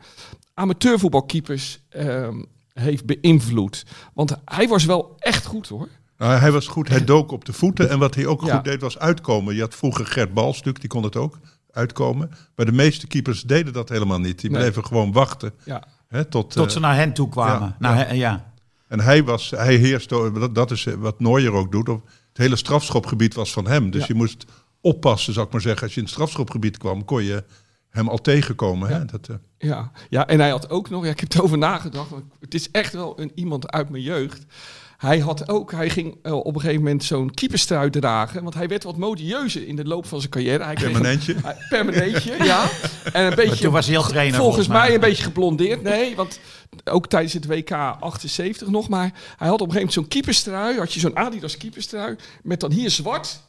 [0.55, 2.43] amateurvoetbalkeepers ehm,
[2.73, 3.85] heeft beïnvloed.
[4.15, 5.89] Want hij was wel echt goed hoor.
[6.19, 7.91] Nou, hij was goed, hij dook op de voeten.
[7.91, 8.55] En wat hij ook Ja.
[8.55, 9.55] goed deed, was uitkomen.
[9.55, 11.39] Je had vroeger Gert Balstuk, die kon het ook,
[11.71, 12.31] uitkomen.
[12.57, 14.41] Maar de meeste keepers deden dat helemaal niet.
[14.41, 14.61] Die Nee.
[14.61, 15.53] bleven gewoon wachten.
[15.65, 15.83] Ja.
[16.09, 17.77] Hè, tot, Tot eh, ze naar hen toe kwamen.
[17.81, 18.53] ja, Nou, ja.
[18.89, 21.89] En hij, was, hij heerste, dat, dat is wat Neuer ook doet.
[21.89, 22.01] Of
[22.41, 23.91] hele strafschopgebied was van hem.
[23.91, 24.07] Dus Ja.
[24.09, 24.45] je moest
[24.81, 25.83] oppassen, zou ik maar zeggen.
[25.83, 27.45] Als je in het strafschopgebied kwam, kon je
[27.91, 28.89] hem al tegenkomen.
[28.89, 29.05] Hè?
[29.05, 29.91] Dat, eh, Ja.
[30.11, 32.93] ja, en hij had ook nog, ja, ik heb erover nagedacht, want het is echt
[32.93, 34.45] wel een, iemand uit mijn jeugd.
[35.01, 38.69] Hij had ook, hij ging eh, op een gegeven moment zo'n keeperstrui dragen, want hij
[38.69, 40.65] werd wat modieuzer in de loop van zijn carrière.
[40.65, 41.37] Hij kreeg een- permanentje.
[41.69, 42.69] permanentje, ja.
[43.13, 44.87] En een beetje, toen was hij al trainer, volgens volgens mij.
[44.87, 45.83] mij een beetje geblondeerd.
[45.83, 46.41] Nee, want
[46.85, 50.79] ook tijdens het WK 78 nog, maar hij had op een gegeven moment zo'n keeperstrui,
[50.79, 53.41] had je zo'n Adidas keeperstrui, met dan hier zwart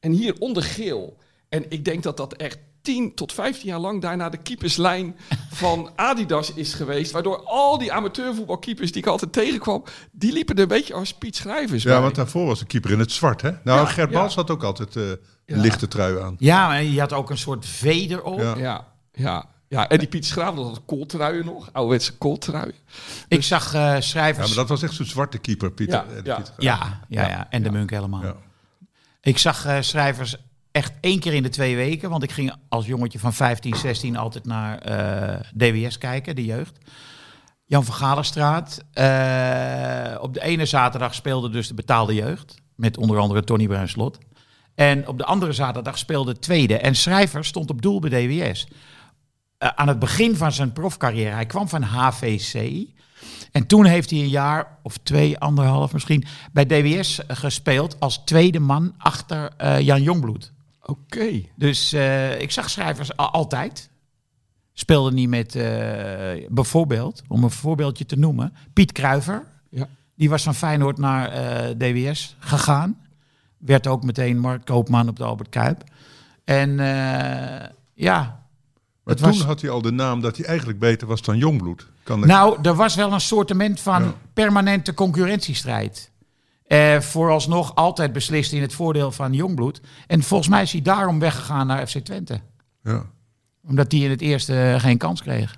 [0.00, 1.16] en hier onder geel.
[1.48, 5.16] En ik denk dat dat echt 10 tot 15 jaar lang daarna de keeperslijn
[5.50, 7.10] van Adidas is geweest.
[7.12, 11.36] Waardoor al die amateurvoetbalkeepers die ik altijd tegenkwam, die liepen er een beetje als Piet
[11.36, 12.00] Schrijvers Ja, bij.
[12.00, 13.50] want daarvoor was de keeper in het zwart, hè?
[13.64, 14.28] Nou, Ja, Gert ja.
[14.28, 15.56] Had ook altijd eh, een Ja.
[15.56, 16.36] lichte trui aan.
[16.38, 18.40] Ja, en je had ook een soort veder op.
[18.40, 18.56] Ja.
[18.56, 19.88] Ja, ja, ja.
[19.88, 21.68] En die Piet Schraaf, dat had kooltruien nog.
[21.72, 22.74] Ouderwetse kooltruien.
[23.28, 24.46] Ik zag eh, Ja, schrijvers...
[24.46, 26.04] maar dat was echt zo'n zwarte keeper, Pieter.
[26.08, 26.42] Ja, eh, ja.
[26.58, 28.22] Ja, ja, ja, en de Munk helemaal.
[28.22, 28.34] Ja.
[29.22, 30.36] Ik zag eh, schrijvers
[30.72, 32.10] echt één keer in de twee weken.
[32.10, 36.78] Want ik ging als jongetje van 15, 16 altijd naar eh, DWS kijken, de jeugd.
[37.64, 38.84] Jan van Galenstraat.
[38.92, 42.54] Eh, op de ene zaterdag speelde dus de betaalde jeugd.
[42.74, 44.18] Met onder andere Tony Bruinslot.
[44.74, 46.78] En op de andere zaterdag speelde tweede.
[46.78, 48.68] En Schrijver stond op doel bij DWS.
[49.58, 51.34] Eh, aan het begin van zijn profcarrière.
[51.34, 52.86] Hij kwam van HVC.
[53.52, 58.60] En toen heeft hij een jaar of twee, anderhalf misschien, bij DWS gespeeld als tweede
[58.60, 59.52] man achter
[59.82, 60.52] Jan Jongbloed.
[60.90, 61.40] Oké.
[61.56, 63.90] Dus eh, ik zag schrijvers altijd.
[64.72, 69.42] Speelde niet met, eh, bijvoorbeeld, om een voorbeeldje te noemen, Piet Kruiver.
[69.70, 69.88] Ja.
[70.14, 72.98] Die was van Feyenoord naar eh, DWS gegaan.
[73.58, 75.84] Werd ook meteen marktkoopman op de Albert Kuip.
[76.44, 78.42] En eh, ja,
[79.04, 81.86] Maar toen was- had hij al de naam dat hij eigenlijk beter was dan Jongbloed.
[82.02, 84.14] Kan ik- Nou, er was wel een soortement van Ja.
[84.32, 86.10] permanente concurrentiestrijd.
[86.70, 89.80] Eh, vooralsnog altijd beslist in het voordeel van Jongbloed.
[90.06, 92.40] En volgens mij is hij daarom weggegaan naar FC Twente.
[92.82, 93.10] ja.
[93.62, 95.56] Omdat hij in het eerste eh, geen kans kreeg.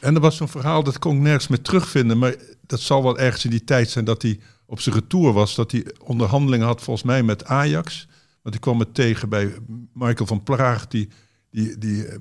[0.00, 2.18] En er was zo'n verhaal, dat kon ik nergens meer terugvinden.
[2.18, 2.34] Maar
[2.66, 5.54] dat zal wel ergens in die tijd zijn dat hij op zijn retour was.
[5.54, 8.08] Dat hij onderhandelingen had volgens mij met Ajax.
[8.42, 9.54] Want ik kwam het tegen bij
[9.92, 10.86] Michael van Praag.
[10.86, 11.08] Die,
[11.50, 12.18] die, die eh,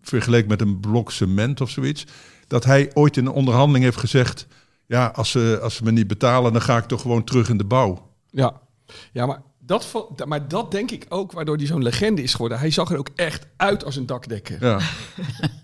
[0.00, 2.06] vergeleek met een blok cement of zoiets.
[2.46, 4.46] Dat hij ooit in een onderhandeling heeft gezegd...
[4.86, 7.58] Ja, als ze, als ze me niet betalen, dan ga ik toch gewoon terug in
[7.58, 8.10] de bouw.
[8.30, 8.60] Ja,
[9.12, 12.58] ja maar, dat, maar dat denk ik ook waardoor hij zo'n legende is geworden.
[12.58, 14.64] Hij zag er ook echt uit als een dakdekker.
[14.64, 14.80] Ja.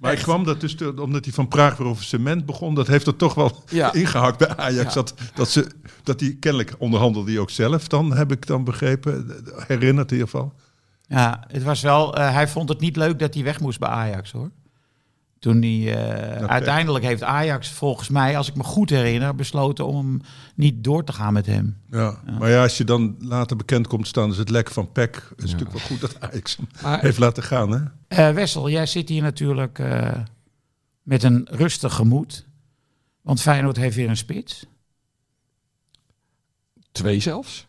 [0.00, 2.74] maar ik kwam dat dus te- omdat hij van Praag weer over cement begon.
[2.74, 3.92] Dat heeft er toch wel Ja.
[4.02, 4.94] ingehakt bij Ajax.
[4.94, 5.00] Ja.
[5.02, 5.66] Dat, dat, ze,
[6.02, 9.42] dat die kennelijk onderhandelde die ook zelf dan, heb ik dan begrepen.
[9.66, 10.52] Herinnerd in ieder geval.
[11.06, 13.88] Ja, het was wel, eh, hij vond het niet leuk dat hij weg moest bij
[13.88, 14.50] Ajax hoor.
[15.42, 19.96] Toen hij, eh, uiteindelijk heeft Ajax volgens mij, als ik me goed herinner, besloten om
[19.96, 20.20] hem
[20.54, 21.76] niet door te gaan met hem.
[21.90, 22.18] Ja.
[22.38, 25.14] Maar ja, als je dan later bekend komt te staan, is het lek van PEC.
[25.28, 27.70] Het is natuurlijk wel goed dat Ajax hem Maar heeft laten gaan.
[27.70, 27.80] Hè?
[28.08, 30.18] Eh, Wessel, jij zit hier natuurlijk eh,
[31.02, 32.46] met een rustig gemoed.
[33.22, 34.66] Want Feyenoord heeft weer een spits.
[36.92, 37.66] twee zelfs.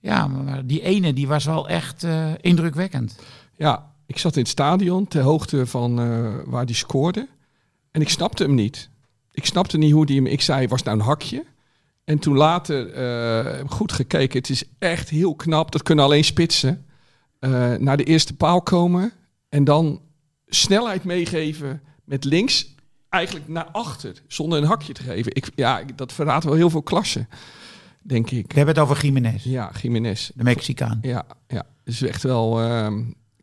[0.00, 3.18] Ja, maar die ene die was wel echt eh, indrukwekkend.
[3.56, 7.28] Ja, ik zat in het stadion ter hoogte van eh, waar hij scoorde.
[7.90, 8.90] En ik snapte hem niet.
[9.30, 10.26] Ik snapte niet hoe die hem...
[10.26, 11.44] Ik zei, was nou een hakje?
[12.04, 14.38] En toen later eh, heb goed gekeken.
[14.38, 15.72] Het is echt heel knap.
[15.72, 16.86] Dat kunnen alleen spitsen.
[17.38, 19.12] Eh, naar de eerste paal komen.
[19.48, 20.00] En dan
[20.46, 22.74] snelheid meegeven met links
[23.08, 24.22] eigenlijk naar achter.
[24.26, 25.34] Zonder een hakje te geven.
[25.34, 27.28] Ik, ja, dat verraadt wel heel veel klassen.
[28.02, 28.46] Denk ik.
[28.52, 30.30] We hebben het over Jiménez, Ja, Jiménez.
[30.34, 30.98] de Mexicaan.
[31.02, 31.66] Ja, ja.
[31.84, 32.60] is echt wel.
[32.60, 33.02] ehm,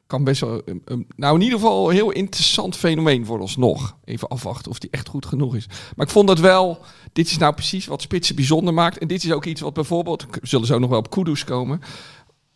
[0.10, 0.64] kan best wel.
[0.64, 3.98] ehm, ehm, nou, in ieder geval een heel interessant fenomeen voor ons nog.
[4.04, 5.66] Even afwachten of die echt goed genoeg is.
[5.96, 6.80] Maar ik vond dat wel.
[7.14, 8.98] Dit is nou precies wat spitsen bijzonder maakt.
[8.98, 10.26] En dit is ook iets wat bijvoorbeeld.
[10.32, 11.82] We zullen zo nog wel op Kudus komen.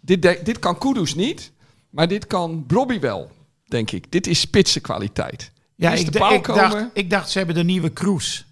[0.01, 1.51] Dit, de- dit kan Kudus niet.
[1.89, 3.31] Maar dit kan Brobby wel,
[3.65, 4.11] denk ik.
[4.11, 5.51] Dit is spitsenkwaliteit.
[5.75, 6.69] Ja, Eerst ik, de d- paal ik, komen.
[6.69, 8.45] dacht, ik dacht ze hebben de nieuwe Kroes.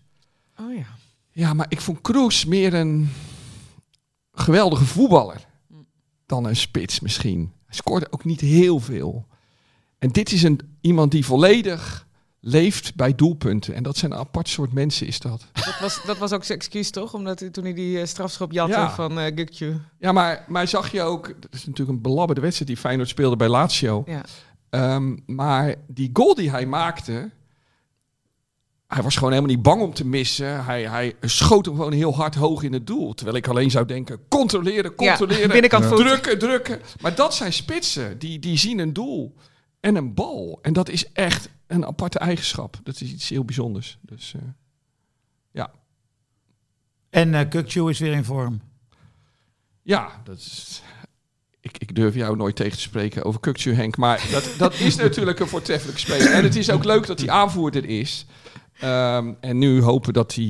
[0.60, 0.86] Oh ja.
[1.32, 3.10] Ja, maar ik vond Kroes meer een
[4.34, 5.48] geweldige voetballer
[6.26, 7.52] dan een spits misschien.
[7.72, 9.26] Hij scoorde ook niet heel veel.
[10.00, 12.08] En dit is een, iemand die volledig
[12.40, 13.74] leeft bij doelpunten.
[13.74, 15.46] En dat zijn een apart soort mensen is dat.
[15.54, 17.14] Dat was, dat was ook zijn excuus, toch?
[17.14, 18.92] Omdat hij, toen hij die eh, strafschop jatte Ja.
[18.92, 19.80] van Gukju.
[20.00, 21.28] Ja, maar, maar zag je ook...
[21.40, 24.04] Dat is natuurlijk een belabberde wedstrijd die Feyenoord speelde bij Lazio.
[24.06, 24.24] Ja.
[24.70, 27.30] Ehm, maar die goal die hij maakte...
[28.94, 30.66] Hij was gewoon helemaal niet bang om te missen.
[30.66, 33.14] Hij, hij schoot hem gewoon heel hard hoog in het doel.
[33.14, 35.42] Terwijl ik alleen zou denken, controleren, controleren.
[35.42, 35.96] Ja, binnenkant.
[35.96, 36.82] Drukken, drukken.
[37.02, 38.20] Maar dat zijn spitsen.
[38.20, 39.36] Die, die zien een doel
[39.80, 40.60] en een bal.
[40.62, 42.80] En dat is echt een aparte eigenschap.
[42.84, 43.98] Dat is iets heel bijzonders.
[44.02, 44.42] Dus eh,
[45.52, 45.72] ja.
[47.10, 48.62] En eh Kukçu is weer in vorm.
[49.82, 50.82] Ja, dat is...
[51.60, 53.98] Ik, ik durf jou nooit tegen te spreken over Kukcu, Henk.
[53.98, 56.32] Maar dat, dat is natuurlijk een voortreffelijke speler.
[56.32, 58.26] En het is ook leuk dat hij aanvoerder is.
[58.82, 60.46] Ehm, en nu hopen dat hij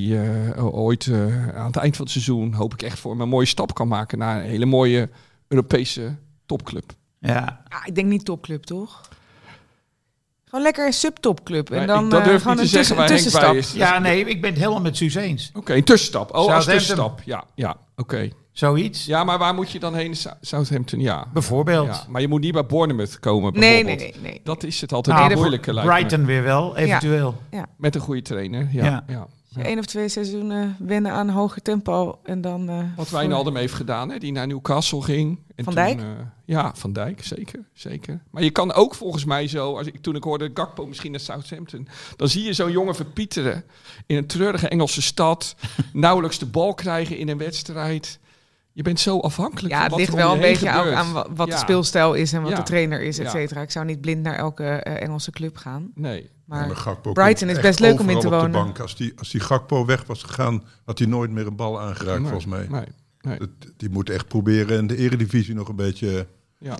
[0.55, 2.53] eh, ooit eh, aan het eind van het seizoen...
[2.53, 4.17] hoop ik echt voor hem een mooie stap kan maken...
[4.17, 5.09] naar een hele mooie
[5.47, 6.15] Europese
[6.45, 6.91] topclub.
[7.19, 9.01] Ja, Ah, ik denk niet topclub, toch?
[10.45, 11.69] Gewoon lekker een subtopclub.
[11.71, 13.17] En Maar dan ik- dat eh, durf ik gewoon niet een, te zeggen Henk bij
[13.17, 13.55] tussenstap.
[13.55, 13.71] is.
[13.73, 15.51] ja nee, ik ben het helemaal met Suus eens.
[15.53, 16.35] Oké, een tussenstap.
[16.35, 17.21] Oh, als tussenstap.
[17.25, 18.29] Ja, ja oké.
[18.51, 19.05] Zoiets.
[19.05, 20.15] Ja, maar waar moet je dan heen?
[20.15, 21.27] Sou- Southampton, ja.
[21.33, 21.87] Bijvoorbeeld.
[21.87, 22.03] ja.
[22.09, 23.99] Maar je moet niet bij Bournemouth komen, Nee, bijvoorbeeld.
[24.13, 24.31] nee, nee.
[24.31, 24.41] nee.
[24.43, 25.95] Dat is het altijd Nou, een moeilijke lijkt me.
[25.95, 27.41] Brighton weer wel, eventueel.
[27.77, 28.83] Met een goede trainer, ja.
[28.85, 29.03] Ja.
[29.07, 29.27] ja.
[29.55, 32.69] Eén of twee seizoenen wennen aan hoger tempo en dan...
[32.69, 35.39] eh, Wat Wijnaldum heeft gedaan, hè, die naar Newcastle ging.
[35.55, 35.99] En Van toen, Dijk?
[35.99, 36.05] eh,
[36.45, 38.21] ja, Van Dijk, zeker, zeker.
[38.29, 41.19] Maar je kan ook volgens mij zo, als ik, toen ik hoorde Gakpo misschien naar
[41.19, 43.63] Southampton, dan zie je zo'n jongen verpieteren
[44.05, 45.55] in een treurige Engelse stad,
[45.93, 48.19] nauwelijks de bal krijgen in een wedstrijd.
[48.73, 50.95] Je bent zo afhankelijk Ja, van het wat ligt er om wel een beetje gebeurt.
[50.95, 51.53] aan wa- wat Ja.
[51.53, 52.57] de speelstijl is en wat Ja.
[52.57, 53.61] de trainer is, et cetera.
[53.61, 55.91] Ik zou niet blind naar elke eh, Engelse club gaan.
[55.95, 56.29] Nee.
[56.45, 56.67] Maar,
[57.13, 58.65] Brighton is best leuk om in overal te op de wonen.
[58.73, 58.79] bank.
[58.79, 62.19] Als die, als die Gakpo weg was gegaan, had hij nooit meer een bal aangeraakt,
[62.19, 62.67] Nee, volgens mij.
[62.69, 62.85] Nee,
[63.21, 63.37] nee.
[63.39, 66.75] Dat- Die moet echt proberen in de eredivisie nog een beetje Ja.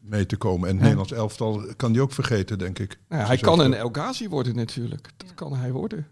[0.00, 0.68] mee te komen.
[0.68, 2.98] En het Nederlands elftal kan die ook vergeten, denk ik.
[3.08, 3.74] Nou ja, hij kan een.
[3.74, 5.08] El Ghazi worden natuurlijk.
[5.16, 6.06] Dat kan hij worden.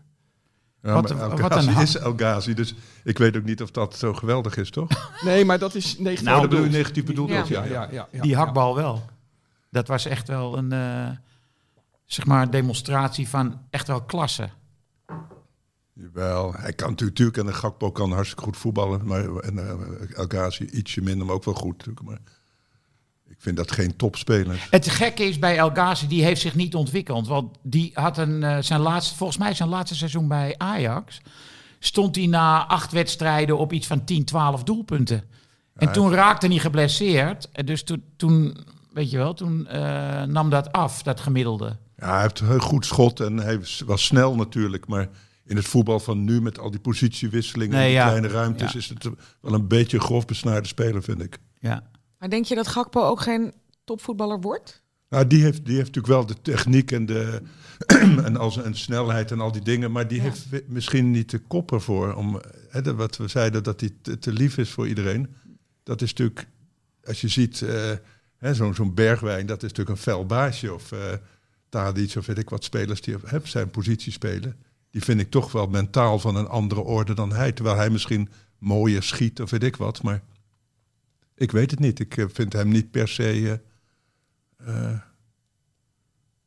[0.82, 4.14] Ja, Wat El een is El Ghazi, dus ik weet ook niet of dat zo
[4.14, 4.88] geweldig is, toch?
[5.24, 6.22] Nee, maar dat is negatief.
[6.24, 6.82] Nou, dat bedoel je bedoeld.
[6.82, 7.30] negatief bedoeld?
[7.30, 7.44] Ja.
[7.48, 8.38] Ja, ja, ja, ja, Die ja.
[8.38, 9.02] hakbal wel.
[9.70, 11.10] Dat was echt wel een eh,
[12.06, 14.48] zeg maar demonstratie van echt wel klasse.
[16.12, 20.18] Wel, hij kan natuurlijk, natuurlijk, en een Gakpo kan hartstikke goed voetballen, maar en, eh,
[20.18, 22.06] El Ghazi ietsje minder, maar ook wel goed natuurlijk.
[22.06, 22.18] Maar
[23.38, 24.66] vind dat geen topspelers.
[24.70, 27.26] Het gekke is bij El Ghazi, die heeft zich niet ontwikkeld.
[27.26, 31.20] Want die had een, eh, zijn laatste, volgens mij zijn laatste seizoen bij Ajax.
[31.78, 35.24] Stond hij na acht wedstrijden op iets van 10, 12 doelpunten.
[35.76, 37.48] En toen raakte hij geblesseerd.
[37.52, 38.56] En dus toen, toen
[38.92, 41.76] weet je wel, toen eh, nam dat af, dat gemiddelde.
[41.96, 45.08] Ja, hij heeft een heel goed schot en hij was- was snel natuurlijk, maar
[45.44, 48.06] in het voetbal van nu met al die positiewisselingen Nee, en die ja.
[48.06, 48.78] kleine ruimtes Ja.
[48.78, 49.08] is het
[49.40, 51.38] wel een beetje een grof besnaarde speler, vind ik.
[51.60, 51.82] Ja.
[52.18, 53.52] Maar denk je dat Gakpo ook geen
[53.84, 54.82] topvoetballer wordt?
[55.08, 57.42] Nou, die heeft, die heeft natuurlijk wel de techniek en de
[58.24, 60.22] en, als, en snelheid en al die dingen, maar die Ja.
[60.22, 62.14] heeft misschien niet de kop ervoor.
[62.14, 65.34] Om, hè, de- wat we zeiden, dat hij te, te lief is voor iedereen.
[65.82, 66.46] Dat is natuurlijk,
[67.04, 67.64] als je ziet,
[68.38, 70.74] hè, zo'n zo'n bergwijn, dat is natuurlijk een fel baasje.
[70.74, 70.98] Of eh
[71.68, 74.56] Tadic, of weet ik wat spelers die op zijn positie spelen.
[74.90, 77.52] Die vind ik toch wel mentaal van een andere orde dan hij.
[77.52, 78.28] Terwijl hij misschien
[78.58, 80.02] mooier schiet of weet ik wat.
[80.02, 80.22] Maar
[81.38, 81.98] ik weet het niet.
[82.00, 83.60] Ik eh, vind hem niet per se...
[84.58, 84.98] eh, eh,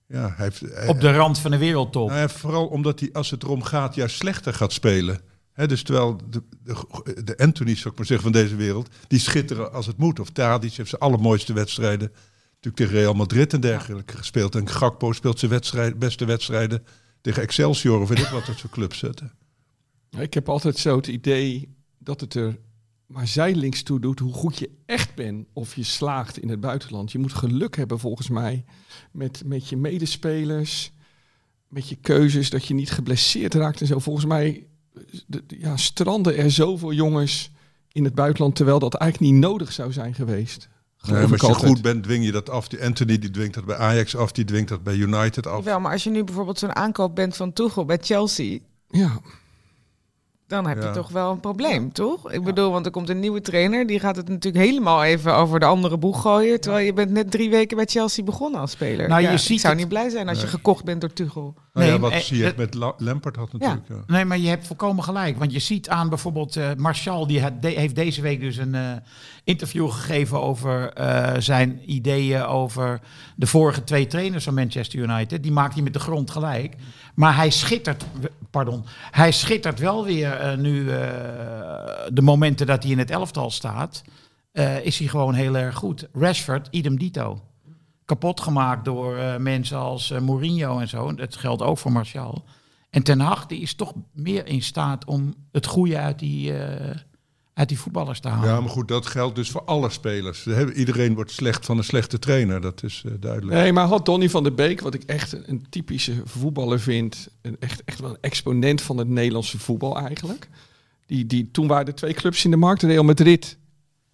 [0.08, 2.08] ja, hij heeft, hij- Op de rand van de wereldtop.
[2.10, 5.20] nou ja, vooral omdat hij, als het erom gaat, juist slechter gaat spelen.
[5.52, 9.20] Hè, dus terwijl de, de, de Anthony's, zou ik maar zeggen, van deze wereld, die
[9.20, 10.20] schitteren als het moet.
[10.20, 12.12] Of Tadic heeft zijn allermooiste wedstrijden
[12.46, 14.56] natuurlijk tegen Real Madrid en dergelijke gespeeld.
[14.56, 16.84] En Gakpo speelt zijn wedstrijd, beste wedstrijden
[17.22, 19.32] tegen Excelsior of weet ik wat dat voor clubs zetten.
[20.20, 22.58] Ik heb altijd zo het idee dat het er
[23.12, 27.12] maar zijdelings toe doet hoe goed je echt bent of je slaagt in het buitenland.
[27.12, 28.66] Je moet geluk hebben volgens mij
[29.12, 30.92] met, met je medespelers,
[31.68, 34.00] met je keuzes, dat je niet geblesseerd raakt en zo.
[34.00, 34.68] Volgens mij
[35.28, 37.52] de- de- ja, stranden er zoveel jongens
[37.92, 40.70] in het buitenland terwijl dat eigenlijk niet nodig zou zijn geweest.
[41.02, 41.72] Nee, maar als je altijd.
[41.72, 42.68] goed bent, dwing je dat af.
[42.68, 45.64] Die Anthony die dwingt dat bij Ajax af, die dwingt dat bij United af.
[45.64, 49.20] Wel, maar als je nu bijvoorbeeld zo'n aankoop bent van Tuchel bij Chelsea, Ja,
[50.52, 50.88] dan heb Ja.
[50.88, 52.32] je toch wel een probleem, toch?
[52.32, 55.60] Ik bedoel, want er komt een nieuwe trainer, die gaat het natuurlijk helemaal even over
[55.60, 59.08] de andere boeg gooien, terwijl je bent net drie weken bij Chelsea begonnen als speler.
[59.08, 61.54] Nou, je ziet ik zou het- niet blij zijn als je gekocht bent door Tuchel.
[61.74, 63.88] Nou ja, Nee, wat eh, zie je dat- met La- Lampard had natuurlijk.
[63.88, 63.96] Ja.
[64.08, 65.38] Nee, maar je hebt volkomen gelijk.
[65.38, 68.76] Want je ziet aan bijvoorbeeld eh Martial, die had, de- heeft deze week dus een
[68.76, 68.92] eh,
[69.44, 73.00] interview gegeven over eh, zijn ideeën over
[73.36, 75.44] de vorige twee trainers van Manchester United.
[75.44, 76.76] Die maakt hij met de grond gelijk.
[77.16, 78.06] Maar hij schittert,
[78.52, 80.98] pardon, hij schittert wel weer eh, nu eh,
[82.14, 84.04] de momenten dat hij in het elftal staat.
[84.52, 86.08] eh, is hij gewoon heel erg goed.
[86.14, 87.42] Rashford, idem dito.
[88.06, 91.14] Kapot gemaakt door mensen als Mourinho en zo.
[91.14, 92.44] Dat geldt ook voor Martial.
[92.90, 96.54] En Ten Hag die is toch meer in staat om het goede uit die,
[97.62, 98.50] uit die voetballers te halen.
[98.50, 100.44] Ja, maar goed, dat geldt dus voor alle spelers.
[100.44, 103.58] Hè, Iedereen wordt slecht van een slechte trainer, dat is eh, duidelijk.
[103.58, 107.56] Nee, maar had Donny van der Beek, wat ik echt een, typische voetballer vind, een
[107.60, 110.50] echt, echt wel een exponent van het Nederlandse voetbal eigenlijk.
[111.06, 113.58] Die, die, toen waren er twee clubs in de markt, Real Madrid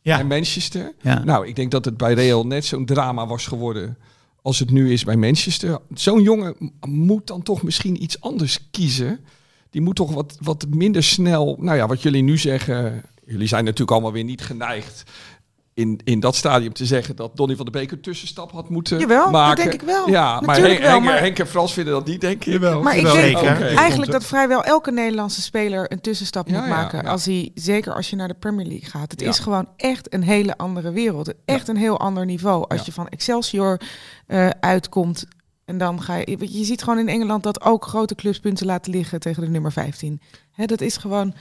[0.02, 0.20] ja.
[0.20, 0.94] en Manchester.
[1.02, 1.24] Ja.
[1.24, 3.98] Nou, ik denk dat het bij Real net zo'n drama was geworden
[4.42, 5.80] als het nu is bij Manchester.
[5.94, 6.56] Zo'n jongen
[6.88, 9.20] moet dan toch misschien iets anders kiezen.
[9.70, 13.04] Die moet toch wat, wat minder snel, nou ja, wat jullie nu zeggen.
[13.28, 15.04] Jullie zijn natuurlijk allemaal weer niet geneigd
[15.74, 19.00] in, in dat stadium te zeggen dat Donny van der Beek een tussenstap had moeten
[19.00, 19.64] Jawel, dat maken.
[19.64, 20.10] denk ik wel.
[20.10, 22.54] Ja, maar, Henk, wel, Henk, maar- Henk en Frans vinden dat niet, denk ik.
[22.54, 23.38] Jawel, Maar ik denk
[23.76, 27.04] eigenlijk dat vrijwel elke Nederlandse speler een tussenstap Ja, moet maken.
[27.04, 27.10] ja.
[27.10, 29.12] Als hij, zeker als je naar de Premier League gaat.
[29.12, 29.28] Het Ja.
[29.28, 31.34] is gewoon echt een hele andere wereld.
[31.46, 32.66] Echt een heel ander niveau.
[32.68, 32.86] Als Ja.
[32.86, 33.80] je van Excelsior
[34.28, 35.26] eh, uitkomt.
[35.66, 36.38] En dan ga je.
[36.40, 39.72] Je ziet gewoon in Engeland dat ook grote clubs punten laten liggen tegen de nummer
[39.72, 40.22] 15.
[40.52, 41.34] Hè, dat is gewoon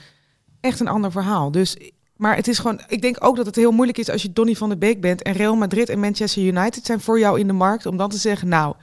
[0.61, 1.51] echt een ander verhaal.
[1.51, 1.77] Dus
[2.15, 4.55] Maar het is gewoon, ik denk ook dat het heel moeilijk is als je Donny
[4.55, 7.53] van der Beek bent en Real Madrid en Manchester United zijn voor jou in de
[7.53, 8.75] markt om dan te zeggen, nou,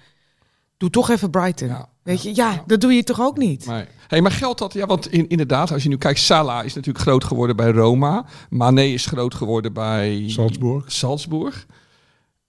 [0.76, 1.68] doe toch even Brighton.
[1.68, 1.88] Ja.
[2.02, 3.66] Weet je, ja, dat doe je toch ook niet.
[3.66, 3.84] Nee.
[4.06, 4.72] Hey, maar geldt dat?
[4.72, 8.24] Ja, want in, inderdaad, als je nu kijkt, Salah is natuurlijk groot geworden bij Roma.
[8.50, 10.92] Mané is groot geworden bij Salzburg.
[10.92, 11.66] Salzburg.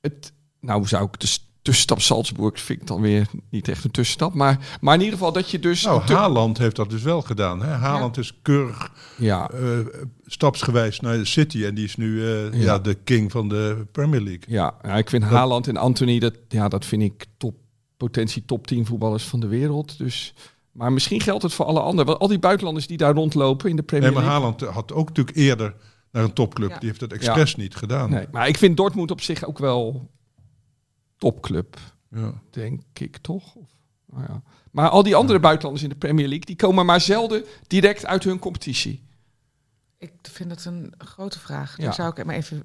[0.02, 3.92] Het, nou zou ik de s- tussenstap Salzburg vind ik dan weer niet echt een
[3.92, 4.34] tussenstap.
[4.34, 5.84] Maar, maar in ieder geval dat je dus...
[5.84, 7.62] Nou, te- Haaland heeft dat dus wel gedaan.
[7.62, 7.68] Hè?
[7.72, 9.80] Haaland is keurig ja, eh,
[10.26, 11.66] stapsgewijs naar de City.
[11.66, 12.60] En die is nu eh, ja.
[12.60, 12.80] Ja.
[12.80, 14.44] de king van de Premier League.
[14.48, 17.56] ja, ja, ik vind Haaland en Anthony, dat, ja, dat vind ik top,
[17.98, 19.98] potentie top 10 voetballers van de wereld.
[19.98, 20.34] Dus,
[20.72, 22.06] maar misschien geldt het voor alle anderen.
[22.06, 24.42] Want al die buitenlanders die daar rondlopen in de Premier Nee, maar League.
[24.42, 25.76] Haaland had ook natuurlijk eerder
[26.12, 26.70] naar een topclub.
[26.70, 26.78] Ja.
[26.80, 28.10] Die heeft dat expres niet gedaan.
[28.10, 30.10] Nee, maar ik vind Dortmund op zich ook wel
[31.32, 31.78] topclub.
[32.10, 32.34] Ja.
[32.50, 33.56] denk ik toch?
[33.56, 33.70] Of,
[34.06, 34.42] nou ja.
[34.72, 38.24] Maar al die andere buitenlanders in de Premier League, die komen maar zelden direct uit
[38.24, 39.04] hun competitie.
[39.98, 41.78] Ik vind dat een grote vraag.
[41.78, 41.84] Ja.
[41.84, 42.64] Daar zou ik maar even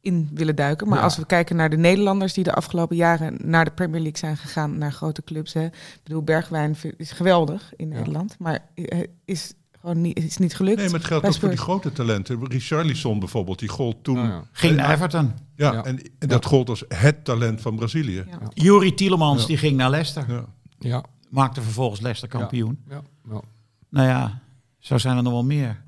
[0.00, 0.88] in willen duiken.
[0.88, 1.04] Maar Ja.
[1.04, 4.36] als we kijken naar de Nederlanders die de afgelopen jaren naar de Premier League zijn
[4.36, 5.52] gegaan, naar grote clubs.
[5.52, 5.64] Hè.
[5.64, 7.94] Ik bedoel, Bergwijn is geweldig in Ja.
[7.96, 10.76] Nederland, maar eh, is gewoon niet, is niet gelukt.
[10.76, 12.46] Nee, maar het geldt ook voor die grote talenten.
[12.48, 14.14] Richarlison bijvoorbeeld, die gold toen.
[14.14, 14.44] Nou ja, ja.
[14.52, 15.32] Ging naar Everton.
[15.56, 15.84] Ja.
[15.84, 18.24] En, en dat gold als het talent van Brazilië.
[18.30, 18.38] Ja.
[18.54, 19.46] Juri Tielemans Ja.
[19.46, 20.24] die ging naar Leicester.
[20.32, 20.44] Ja.
[20.78, 22.78] Ja, Maakte vervolgens Leicester kampioen.
[22.88, 23.40] ja, ja.
[23.88, 24.40] Nou ja,
[24.78, 25.82] zo zijn er nog wel meer.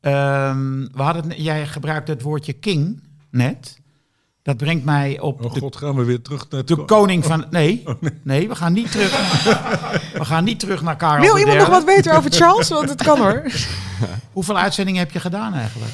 [0.00, 3.80] Ehm, we hadden jij gebruikte het woordje king net.
[4.46, 7.46] Dat brengt mij op Oh de, god, gaan we weer terug naar de koning van...
[7.50, 7.84] Nee,
[8.22, 9.10] nee, we gaan niet terug.
[10.18, 12.68] we gaan niet terug naar Karel Wil iemand nog wat weten over Charles?
[12.68, 13.42] Want het kan hoor.
[14.32, 15.92] Hoeveel uitzendingen heb je gedaan eigenlijk?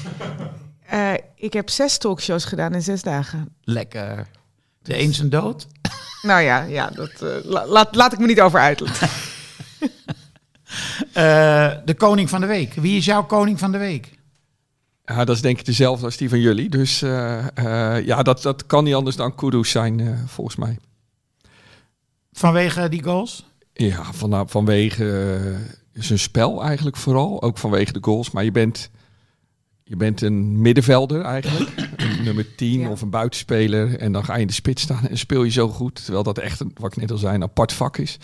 [0.87, 3.49] Eh, ik heb zes talkshows gedaan in zes dagen.
[3.63, 4.27] Lekker.
[4.83, 5.67] De een zijn dood.
[6.23, 9.09] Nou ja, ja dat, eh, la- laat, laat ik me niet over uitlaten.
[11.13, 12.75] Eh, de koning van de week.
[12.75, 14.19] Wie is jouw koning van de week?
[15.05, 16.69] Ja, dat is denk ik dezelfde als die van jullie.
[16.69, 17.47] Dus eh,
[17.97, 20.79] eh, ja, dat, dat kan niet anders dan Kudus zijn, eh, volgens mij.
[22.33, 23.45] Vanwege die goals?
[23.73, 25.37] Ja, van, vanwege
[25.93, 27.43] eh, zijn spel eigenlijk vooral.
[27.43, 28.31] Ook vanwege de goals.
[28.31, 28.91] Maar je bent,
[29.85, 31.71] je bent een middenvelder eigenlijk.
[31.97, 32.91] een nummer 10 Ja.
[32.91, 33.99] of een buitenspeler.
[33.99, 35.95] En dan ga je in de spits staan en speel je zo goed.
[36.05, 38.17] Terwijl dat echt, een, wat ik net al zei, een apart vak is.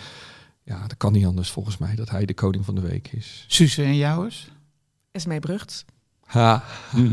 [0.63, 1.95] Ja, dat kan niet anders volgens mij.
[1.95, 3.45] Dat hij de koning van de week is.
[3.47, 4.51] Suze en Jouwers?
[5.11, 5.85] Esmee Brugt.
[6.29, 6.63] Ha.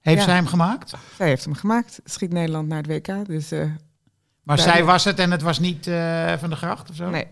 [0.00, 0.24] Heeft Ja.
[0.24, 0.94] zij hem gemaakt?
[1.16, 2.00] Zij heeft hem gemaakt.
[2.04, 3.26] Schiet Nederland naar het WK.
[3.26, 3.64] Dus eh,
[4.42, 7.10] Maar zij was het en het was niet eh, van de gracht of zo?
[7.10, 7.26] nee.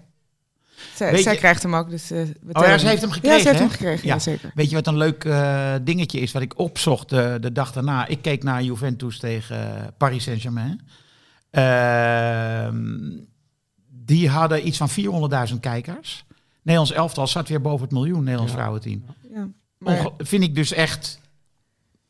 [0.94, 1.90] Zij, zij je- krijgt hem ook.
[1.90, 2.20] Dus, eh,
[2.52, 3.64] Oh ja, ze heeft hem gekregen, Ja, ze heeft hè?
[3.64, 4.06] hem gekregen.
[4.06, 4.14] Ja.
[4.14, 4.50] Ja, zeker.
[4.54, 8.06] Weet je wat een leuk eh, dingetje is wat ik opzocht de, de dag daarna?
[8.06, 10.80] Ik keek naar Juventus tegen Paris Saint-Germain.
[11.50, 13.18] Ehm,
[13.88, 14.88] die hadden iets van
[15.50, 16.24] 400.000 kijkers.
[16.62, 18.58] Nederlands elftal zat weer boven het miljoen, Nederlands Ja.
[18.58, 19.04] vrouwenteam.
[19.34, 19.48] Ja.
[19.82, 21.20] Maar, vind ik dus echt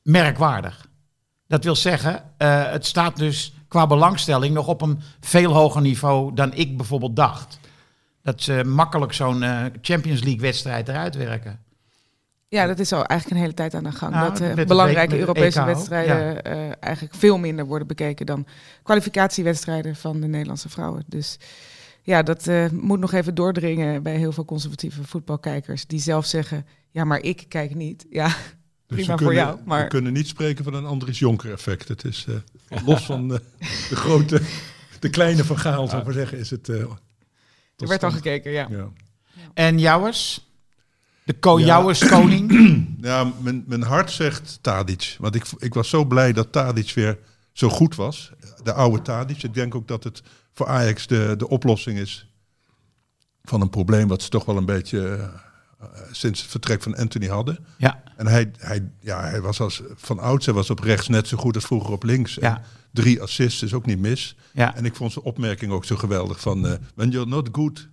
[0.03, 0.87] merkwaardig.
[1.47, 6.35] Dat wil zeggen, eh, het staat dus qua belangstelling nog op een veel hoger niveau
[6.35, 7.59] dan ik bijvoorbeeld dacht.
[8.23, 11.61] Dat ze makkelijk zo'n eh, Champions League wedstrijd eruit werken.
[12.49, 14.15] ja, dat is al eigenlijk een hele tijd aan de gang.
[14.15, 16.43] Nou, dat eh, belangrijke Europese EK ook, wedstrijden
[16.81, 18.47] eigenlijk veel minder worden bekeken dan
[18.83, 21.05] kwalificatiewedstrijden van de Nederlandse vrouwen.
[21.07, 21.39] Dus
[22.03, 25.87] ja, dat eh, moet nog even doordringen bij heel veel conservatieve voetbalkijkers.
[25.87, 28.07] Die zelf zeggen, ja, maar ik kijk niet.
[28.11, 28.35] Ja, Dus
[29.05, 31.89] Prima voor jou, maar- We kunnen niet spreken van een Andries Jonker effect.
[31.89, 32.27] Het is
[32.69, 33.41] eh, los van de,
[33.89, 34.41] de grote,
[35.01, 36.69] de kleine van Gaal, zou ik maar zeggen, is het...
[36.69, 36.77] eh,
[37.77, 38.67] er werd al gekeken, ja.
[38.71, 38.89] Ja.
[39.55, 40.51] En Jouwers?
[41.25, 41.65] De ko Ja.
[41.67, 42.87] Jouwers koning?
[43.01, 45.17] Ja, mijn, mijn hart zegt Tadic.
[45.19, 47.19] Want ik, ik was zo blij dat Tadic weer
[47.53, 48.33] zo goed was.
[48.63, 49.43] De oude Tadic.
[49.43, 52.27] Ik denk ook dat het voor Ajax de, de oplossing is
[53.43, 56.97] van een probleem wat ze toch wel een beetje eh, eh, sinds het vertrek van
[56.97, 57.59] Anthony hadden.
[57.79, 58.03] ja.
[58.17, 61.37] En hij, hij, ja, hij was als, van ouds, hij was op rechts net zo
[61.37, 62.39] goed als vroeger op links.
[62.39, 62.63] En Ja.
[62.91, 64.37] Drie assists is ook niet mis.
[64.53, 64.75] ja.
[64.77, 66.67] En ik vond zijn opmerking ook zo geweldig van...
[66.67, 67.89] eh, when you're not good,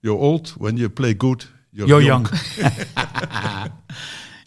[0.00, 0.54] you're old.
[0.58, 2.02] When you play good, you're.
[2.04, 2.28] Young.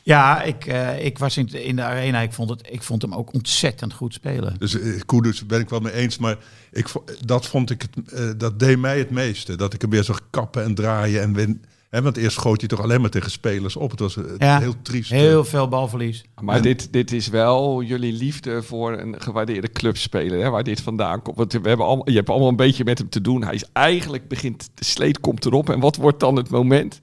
[0.05, 2.19] ja, ik, eh, ik was in, in de arena.
[2.19, 4.55] Ik vond, het, ik vond hem ook ontzettend goed spelen.
[4.57, 6.37] Dus eh, Kudus ben ik wel mee eens, maar
[6.71, 6.87] ik,
[7.25, 9.55] dat vond ik het, eh, dat deed mij het meeste.
[9.55, 11.61] Dat ik hem weer zag kappen en draaien en win.
[11.89, 13.91] Hè, want eerst schoot hij toch alleen maar tegen spelers op.
[13.91, 15.09] Het was Ja, heel triest.
[15.09, 16.23] Heel veel balverlies.
[16.41, 20.81] Maar En- dit, dit is wel jullie liefde voor een gewaardeerde clubspeler, hè, waar dit
[20.81, 21.37] vandaan komt.
[21.37, 23.43] Want we hebben allemaal, je hebt allemaal een beetje met hem te doen.
[23.43, 25.69] Hij is eigenlijk begint, de sleet komt erop.
[25.69, 26.99] En wat wordt dan het moment?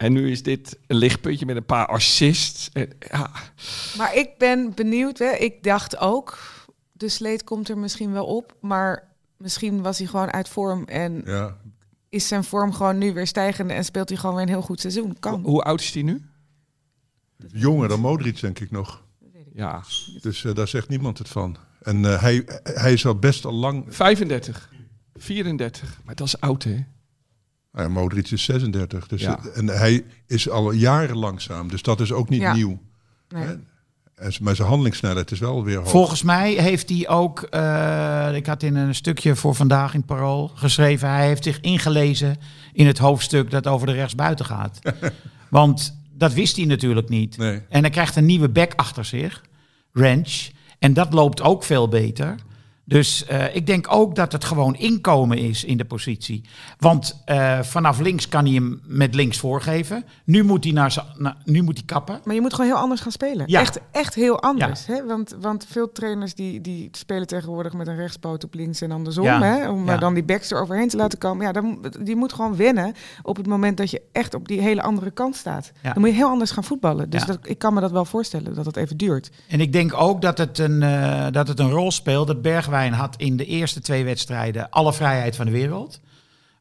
[0.00, 2.70] En nu is dit een lichtpuntje met een paar assists.
[2.72, 3.30] En, ja,
[3.96, 5.18] Maar ik ben benieuwd.
[5.18, 5.30] Hè.
[5.30, 6.38] Ik dacht ook,
[6.92, 8.56] de sleet komt er misschien wel op.
[8.60, 10.84] Maar misschien was hij gewoon uit vorm.
[10.84, 11.56] En Ja,
[12.08, 13.74] is zijn vorm gewoon nu weer stijgende.
[13.74, 15.16] En speelt hij gewoon weer een heel goed seizoen.
[15.18, 15.42] Kan.
[15.42, 16.22] hoe oud is hij nu?
[17.52, 19.02] Jonger dan Modric, denk ik nog.
[19.54, 19.82] Ja,
[20.20, 21.56] Dus eh, daar zegt niemand het van.
[21.82, 23.84] En eh, hij, hij is al best al lang...
[23.88, 24.70] 35,
[25.14, 26.00] 34.
[26.04, 26.84] Maar dat is oud, hè?
[27.72, 29.06] Nou ja, Modric is 36.
[29.06, 29.38] Dus Ja.
[29.54, 31.68] en hij is al jaren langzaam.
[31.68, 32.54] Dus dat is ook niet Ja.
[32.54, 32.80] nieuw.
[33.28, 33.44] Nee.
[33.44, 33.54] Hè?
[34.40, 35.90] Maar zijn handelingssnelheid is wel weer hoog.
[35.90, 40.48] Volgens mij heeft hij ook, eh, ik had in een stukje voor vandaag in Parool
[40.54, 42.36] geschreven, hij heeft zich ingelezen
[42.72, 44.78] in het hoofdstuk dat over de rechtsbuiten gaat.
[45.50, 47.36] Want dat wist hij natuurlijk niet.
[47.36, 47.62] Nee.
[47.68, 49.42] En hij krijgt een nieuwe back achter zich,
[49.92, 50.48] Ranch.
[50.78, 52.34] En dat loopt ook veel beter.
[52.90, 56.42] Dus eh, ik denk ook dat het gewoon inkomen is in de positie.
[56.78, 60.04] Want eh, vanaf links kan hij hem met links voorgeven.
[60.24, 62.20] Nu moet hij, naar na- nu moet hij kappen.
[62.24, 63.44] Maar je moet gewoon heel anders gaan spelen.
[63.48, 63.60] Ja.
[63.60, 64.86] Echt, echt heel anders.
[64.86, 65.04] Hè?
[65.06, 69.24] Want, want veel trainers die, die spelen tegenwoordig met een rechtspoot op links en andersom.
[69.24, 69.42] Ja.
[69.42, 69.68] Hè?
[69.68, 71.46] Om dan die backs er overheen te laten komen.
[71.46, 74.82] Ja, dan, die moet gewoon wennen op het moment dat je echt op die hele
[74.82, 75.72] andere kant staat.
[75.82, 77.10] Dan moet je heel anders gaan voetballen.
[77.10, 79.30] Dus dat, ik kan me dat wel voorstellen dat dat even duurt.
[79.48, 82.26] En ik denk ook dat het, een, eh, dat het een rol speelt.
[82.26, 86.00] Dat Bergwijn had in de eerste twee wedstrijden alle vrijheid van de wereld.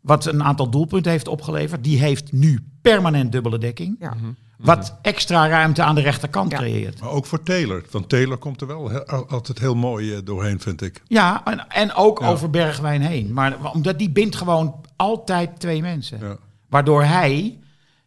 [0.02, 1.84] Wat een aantal doelpunten heeft opgeleverd.
[1.84, 3.96] Die heeft nu permanent dubbele dekking.
[4.00, 4.14] Ja.
[4.58, 6.58] Wat extra ruimte aan de rechterkant Ja.
[6.58, 7.00] creëert.
[7.02, 7.84] Maar ook voor Taylor.
[7.92, 11.02] Want Taylor komt er wel he- altijd heel mooi eh, doorheen, vind ik.
[11.08, 12.28] Ja, en, en ook Ja.
[12.28, 13.34] over Bergwijn heen.
[13.34, 16.20] Maar omdat die bindt gewoon altijd twee mensen.
[16.22, 16.38] Ja.
[16.70, 17.58] Waardoor hij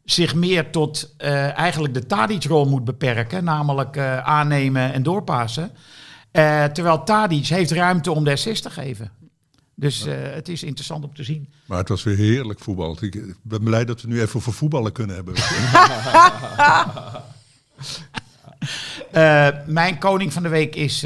[0.04, 3.44] zich meer tot eh, eigenlijk de Tadic-rol moet beperken.
[3.44, 5.70] Namelijk eh, aannemen en doorpassen.
[6.32, 9.10] Eh, terwijl Tadic heeft ruimte om de assist te geven.
[9.74, 11.52] Dus eh, het is interessant om te zien.
[11.66, 12.96] Maar het was weer heerlijk voetbal.
[13.00, 15.34] Ik ben blij dat we nu even voor voetballen kunnen hebben.
[19.10, 21.02] Eh, mijn koning van de week is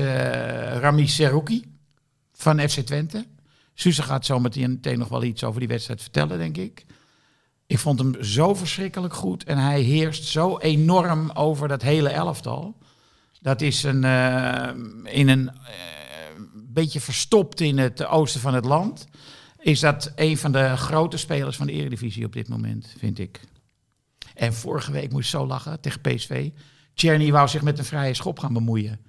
[0.81, 1.65] Rami Serouki
[2.33, 3.27] van FC Twente.
[3.75, 6.85] Suze gaat zo meteen meteen nog wel iets over die wedstrijd vertellen, denk ik.
[7.67, 12.77] Ik vond hem zo verschrikkelijk goed en hij heerst zo enorm over dat hele elftal.
[13.47, 14.69] Dat is een, eh,
[15.05, 15.55] in een eh,
[16.53, 19.07] beetje verstopt in het oosten van het land.
[19.59, 23.41] Is dat een van de grote spelers van de Eredivisie op dit moment, vind ik.
[24.35, 26.51] En vorige week moest zo lachen tegen PSV.
[26.95, 29.01] Czerny wou zich met een vrije schop gaan bemoeien.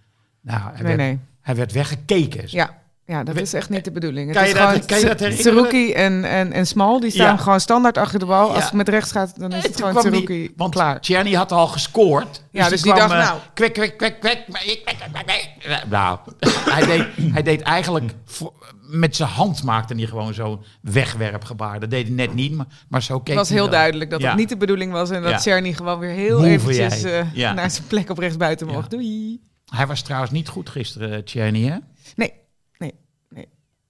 [0.41, 1.19] Nou, hij, Nee, werd, nee.
[1.41, 2.43] hij werd weggekeken.
[2.47, 2.81] Ja.
[3.07, 4.31] Ja, dat is echt niet de bedoeling.
[4.33, 5.53] Kan het is dat- gewoon kan je dat herinneren?
[5.53, 7.37] Seruki en, en, en Smal, die staan Ja.
[7.37, 8.53] gewoon standaard achter de bal.
[8.55, 10.99] Als het met rechts gaat, dan is het gewoon Seruki want klaar.
[11.33, 12.43] Had al gescoord.
[12.51, 13.39] Ja, dus die kwam, dacht, eh, nou.
[13.53, 14.43] Kwek, kwek, kwek, kwek.
[14.47, 15.83] maar ik- kwek, kwek, kwek, kwek.
[15.89, 16.19] Nou,
[16.75, 18.11] hij deed, hij deed eigenlijk...
[18.81, 21.79] met zijn hand maakte hij gewoon zo'n wegwerpgebaar.
[21.79, 24.27] Dat deed hij net niet, maar, maar zo keek Het was heel duidelijk dat Ja.
[24.27, 25.09] het niet de bedoeling was.
[25.09, 25.37] En dat Ja.
[25.37, 28.73] Czerny gewoon weer heel Moe eventjes eh, naar zijn plek op rechtsbuiten Ja.
[28.73, 28.89] mocht.
[28.91, 29.39] Doei.
[29.65, 31.75] Hij was trouwens niet goed gisteren, Czerny, hè?
[32.15, 32.33] Nee,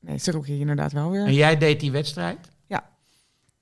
[0.07, 1.25] nee, Seruki inderdaad wel weer.
[1.25, 2.37] En jij deed die wedstrijd?
[2.67, 2.89] Ja.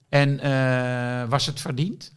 [0.09, 2.13] En eh, was het verdiend?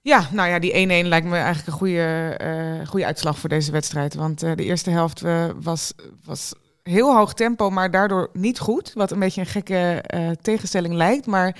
[0.00, 3.72] Ja, nou ja, die 1-1 lijkt me eigenlijk een goede, eh, goede uitslag voor deze
[3.72, 4.14] wedstrijd.
[4.14, 5.22] Want eh, de eerste helft
[5.60, 5.92] was,
[6.24, 8.92] was heel hoog tempo, maar daardoor niet goed.
[8.94, 10.04] Wat een beetje een gekke
[10.42, 11.26] tegenstelling lijkt.
[11.26, 11.56] Maar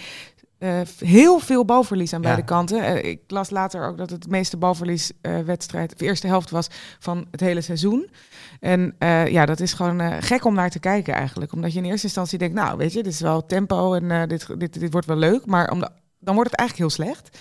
[0.65, 2.27] eh, heel veel balverlies aan Ja.
[2.27, 2.83] beide kanten.
[2.83, 7.27] Eh, ik las later ook dat het meeste balverlies eh, of eerste helft was van
[7.31, 8.11] het hele seizoen.
[8.61, 8.95] En
[9.29, 11.53] ja, dat is gewoon gek om naar te kijken eigenlijk.
[11.53, 14.47] Omdat je in eerste instantie denkt, nou weet je, dit is wel tempo en dit,
[14.61, 15.47] dit, dit wordt wel leuk.
[15.47, 17.39] Maar om de- dan wordt het eigenlijk heel slecht.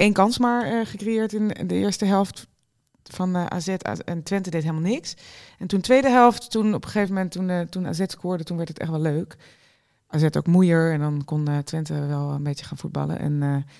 [0.00, 2.46] Eén kans maar gecreëerd in de eerste helft
[3.02, 3.68] van AZ
[4.04, 5.14] en Twente deed helemaal niks.
[5.58, 8.56] En toen tweede helft, toen op een gegeven moment toen, eh, toen AZ scoorde, toen
[8.56, 9.36] werd het echt wel leuk.
[10.08, 13.18] AZ ook moeier en dan kon eh, Twente wel een beetje gaan voetballen.
[13.18, 13.72] En eh,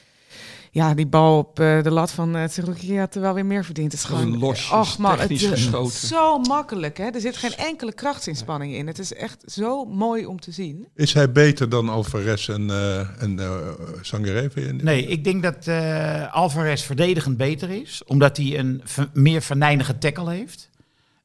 [0.70, 3.92] ja, die bal op eh, de lat van uh, had er wel weer meer verdiend.
[3.92, 6.08] Het is Gewoon losjes, och, man, technisch het is geschoten.
[6.08, 6.96] zo makkelijk.
[6.96, 7.04] Hè?
[7.04, 8.86] Er zit geen enkele krachtsinspanning in.
[8.86, 10.88] Het is echt zo mooi om te zien.
[10.94, 14.72] Is hij beter dan Alvarez en, eh en eh je?
[14.82, 18.02] Nee, ik denk dat eh, Alvarez verdedigend beter is.
[18.04, 20.70] Omdat hij een meer venijnige tackle heeft.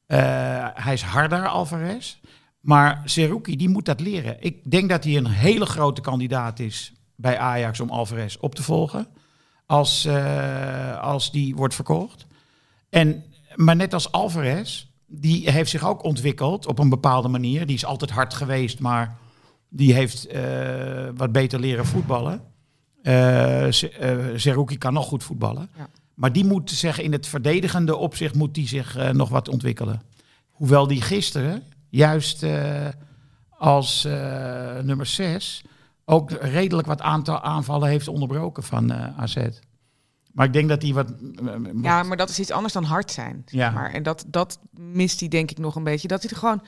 [0.06, 0.18] Eh,
[0.74, 2.16] hij is harder, Alvarez.
[2.64, 4.36] Maar Seruki, die moet dat leren.
[4.40, 8.62] Ik denk dat hij een hele grote kandidaat is bij Ajax om Alvarez op te
[8.62, 9.06] volgen.
[9.66, 12.26] Als, eh, als die wordt verkocht.
[12.88, 17.66] En, maar net als Alvarez, die heeft zich ook ontwikkeld op een bepaalde manier.
[17.66, 19.16] Die is altijd hard geweest, maar
[19.68, 22.42] die heeft eh, wat beter leren voetballen.
[23.02, 23.66] Eh,
[24.36, 25.70] Zerouki kan nog goed voetballen.
[25.76, 25.88] Ja.
[26.14, 30.02] Maar die moet zeggen, in het verdedigende opzicht moet die zich nog wat ontwikkelen.
[30.50, 31.62] Hoewel die gisteren,
[31.94, 32.88] juist eh,
[33.50, 35.64] als eh, nummer 6,
[36.04, 39.36] ook redelijk wat aantal aanvallen heeft onderbroken van eh, AZ.
[40.32, 41.14] Maar ik denk dat hij wat...
[41.82, 43.42] Ja, maar dat is iets anders dan hard zijn.
[43.46, 43.70] zeg Ja.
[43.70, 43.92] Maar.
[43.92, 46.08] En dat, dat mist hij denk ik nog een beetje.
[46.08, 46.64] Dat hij er gewoon...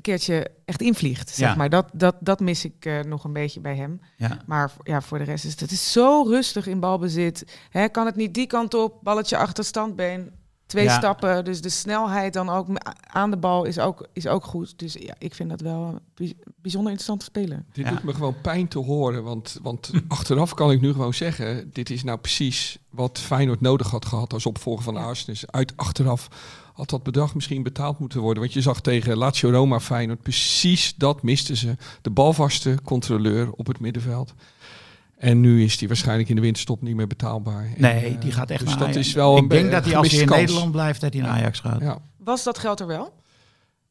[0.00, 1.28] keertje echt invliegt.
[1.28, 1.54] Zeg Ja.
[1.54, 1.70] maar.
[1.70, 4.00] dat, dat, dat mis ik nog een beetje bij hem.
[4.16, 4.38] Ja.
[4.46, 7.58] Maar ja, voor de rest is het is zo rustig in balbezit.
[7.70, 10.30] Hè, kan het niet die kant op, balletje achter standbeen,
[10.66, 10.96] twee Ja.
[10.98, 11.44] stappen.
[11.44, 12.66] Dus de snelheid dan ook
[13.00, 14.78] aan de bal is ook, is ook goed.
[14.78, 17.64] Dus ja, ik vind dat wel een bij- bijzonder interessante speler.
[17.72, 17.90] Dit Ja.
[17.90, 19.22] doet me gewoon pijn te horen.
[19.22, 21.70] Want, want achteraf kan ik nu gewoon zeggen...
[21.72, 24.32] dit is nou precies wat Feyenoord nodig had gehad...
[24.32, 25.36] als opvolger van Arsenal.
[25.46, 26.28] Uit achteraf
[26.72, 28.42] had dat bedrag misschien betaald moeten worden.
[28.42, 30.22] Want je zag tegen Lazio Roma Feyenoord...
[30.22, 31.76] precies dat misten ze.
[32.02, 34.34] De balvaste controleur op het middenveld.
[35.18, 37.64] En nu is die waarschijnlijk in de winterstop niet meer betaalbaar.
[37.64, 39.06] En, Nee, eh, die gaat echt dus naar dat Ajax.
[39.08, 40.40] is wel Ik een denk dat hij als hij in kans.
[40.40, 41.80] Nederland blijft, dat hij naar Ajax gaat.
[41.80, 41.98] Ja.
[42.18, 43.12] Was dat geld er wel?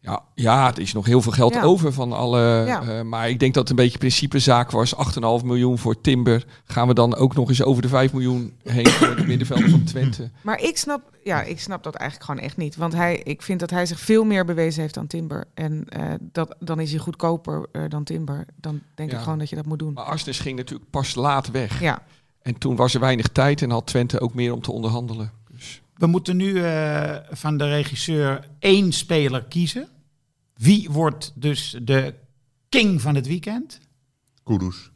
[0.06, 1.62] Ja, ja, er is nog heel veel geld Ja.
[1.64, 2.64] over van alle.
[2.68, 2.82] Ja.
[2.82, 4.96] eh, maar ik denk dat het een beetje principezaak was.
[4.96, 6.46] 8,5 miljoen voor Timber.
[6.66, 9.84] Gaan we dan ook nog eens over de 5 miljoen heen voor de middenvelder van
[9.84, 10.30] Twente?
[10.42, 12.76] Maar ik snap, ja, ik snap dat eigenlijk gewoon echt niet.
[12.76, 15.46] Want hij, ik vind dat hij zich veel meer bewezen heeft dan Timber.
[15.54, 18.46] En eh, dat, dan is hij goedkoper eh, dan Timber.
[18.56, 19.18] Dan denk Ja.
[19.18, 19.94] ik gewoon dat je dat moet doen.
[19.94, 21.80] Maar Arsenis ging natuurlijk pas laat weg.
[21.80, 22.02] Ja,
[22.42, 25.32] En toen was er weinig tijd en had Twente ook meer om te onderhandelen.
[26.04, 29.88] We moeten nu eh, van de regisseur één speler kiezen.
[30.54, 32.14] Wie wordt dus de
[32.70, 33.80] king van het weekend?
[34.44, 34.92] Kudus.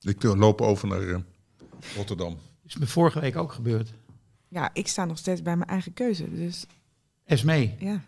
[0.00, 1.18] Ik eh, loop over naar eh,
[1.96, 2.38] Rotterdam.
[2.66, 3.92] is me vorige week ook gebeurd.
[4.48, 6.34] ja, ik sta nog steeds bij mijn eigen keuze.
[6.34, 6.66] Dus
[7.24, 7.74] Esmee.
[7.78, 8.04] ja,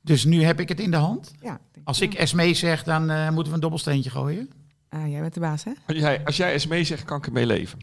[0.00, 1.32] Dus nu heb ik het in de hand.
[1.42, 1.60] ja.
[1.74, 4.50] ik Als ik Esmee zeg, dan eh, moeten we een dobbelsteentje gooien.
[4.88, 5.72] Ah, jij bent de baas, hè?
[5.86, 7.78] als jij, als jij zegt, kan ik ermee leven.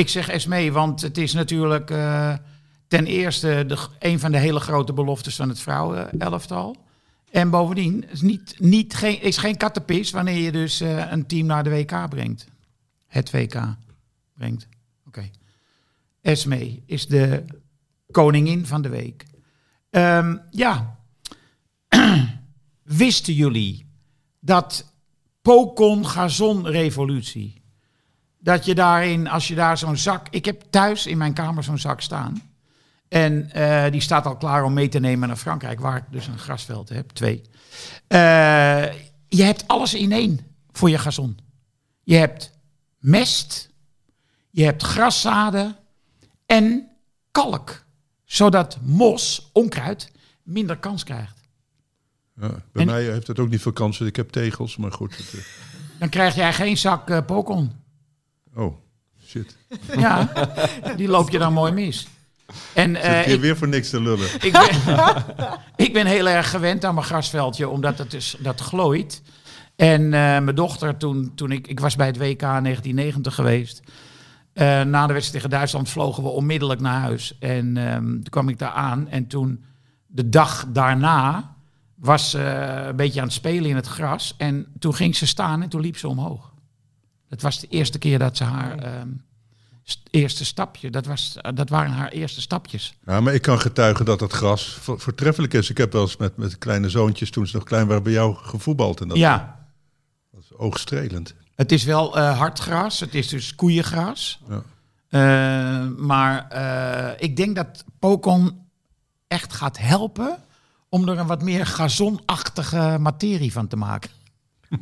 [0.00, 2.34] Ik zeg Esmee, want het is natuurlijk eh,
[2.88, 6.76] ten eerste de, een van de hele grote beloftes van het vrouwenelftal.
[7.30, 9.56] En bovendien is, niet, niet geen, is geen
[10.12, 12.46] wanneer je dus eh, een team naar de WK brengt.
[13.06, 13.76] Het WK
[14.34, 14.68] brengt.
[15.06, 15.30] Oké.
[16.22, 17.44] Esmee is de
[18.10, 19.24] koningin van de week.
[19.90, 20.98] Ehm, ja.
[22.82, 23.86] Wisten jullie
[24.38, 24.94] dat
[25.42, 27.59] Pokon Gazon revolutie
[28.40, 30.26] dat je daarin, als je daar zo'n zak...
[30.30, 32.42] Ik heb thuis in mijn kamer zo'n zak staan.
[33.08, 36.26] En eh, die staat al klaar om mee te nemen naar Frankrijk, waar ik dus
[36.26, 37.42] een grasveld heb, twee.
[38.06, 38.92] Eh,
[39.28, 40.40] je hebt alles in één
[40.72, 41.38] voor je gazon.
[42.02, 42.50] Je hebt
[42.98, 43.70] mest,
[44.50, 45.76] je hebt graszaden
[46.46, 46.88] en
[47.30, 47.84] kalk.
[48.24, 50.10] Zodat mos, onkruid,
[50.42, 51.36] minder kans krijgt.
[52.40, 54.06] Ja, bij En- mij heeft het ook niet veel kansen.
[54.06, 55.16] Ik heb tegels, maar goed.
[55.16, 55.40] Het, eh,
[55.98, 57.72] Dan krijg jij geen zak Pokon.
[58.54, 58.74] Oh,
[59.26, 59.56] shit.
[59.98, 60.32] Ja,
[60.96, 62.08] die loop je dan mooi mis.
[62.74, 64.28] En, ik ik, weer voor niks te lullen.
[64.46, 64.94] Ik ben,
[65.76, 69.22] ik ben heel erg gewend aan mijn grasveldje, omdat het dus, dat glooit.
[69.76, 73.82] En eh, mijn dochter, toen, toen ik, ik was bij het WK 1990 geweest.
[74.52, 77.38] eh, na de wedstrijd tegen Duitsland vlogen we onmiddellijk naar huis.
[77.38, 79.08] En ehm, toen kwam ik daar aan.
[79.08, 79.64] En toen,
[80.06, 81.54] de dag daarna,
[81.94, 82.40] was ze
[82.88, 84.34] een beetje aan het spelen in het gras.
[84.38, 86.49] En toen ging ze staan en toen liep ze omhoog.
[87.30, 89.08] Dat was de eerste keer dat ze haar ehm,
[89.82, 92.94] st- eerste stapje, dat, was, dat waren haar eerste stapjes.
[93.06, 95.70] Ja, maar ik kan getuigen dat het gras vo- voortreffelijk is.
[95.70, 98.34] Ik heb wel eens met, met kleine zoontjes, toen ze nog klein waren, bij jou
[98.34, 99.00] gevoetbald.
[99.00, 99.66] En dat ja,
[100.30, 101.34] was oogstrelend.
[101.54, 104.40] Het is wel eh, hard gras, het is dus koeiengras.
[104.48, 104.62] Ja.
[105.08, 108.58] Eh, maar eh, ik denk dat Pokon
[109.28, 110.36] echt gaat helpen
[110.88, 114.10] om er een wat meer gazonachtige materie van te maken.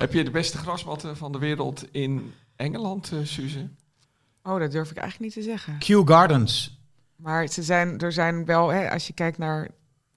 [0.00, 3.68] Heb je de beste grasmatten van de wereld in Engeland, eh Suze?
[4.42, 5.78] Oh, dat durf ik eigenlijk niet te zeggen.
[5.78, 6.78] Kew Gardens.
[7.16, 9.68] Maar ze zijn, er zijn wel, hè, als je kijkt naar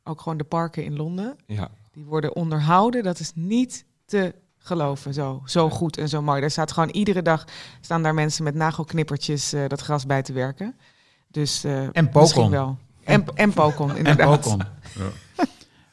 [0.04, 1.70] ook gewoon de parken in Londen, Ja.
[1.92, 3.04] die worden onderhouden.
[3.04, 6.42] Dat is niet te geloven, zo, zo goed en zo mooi.
[6.42, 7.46] Daar staat gewoon iedere dag
[7.82, 10.76] staan daar mensen met nagelknippertjes eh, dat gras bij te werken.
[11.28, 12.22] Dus eh En Pokon.
[12.22, 12.78] misschien wel.
[13.04, 14.42] En, en Pokon, En inderdaad.
[14.42, 14.62] Pokon.
[14.96, 15.46] Ja.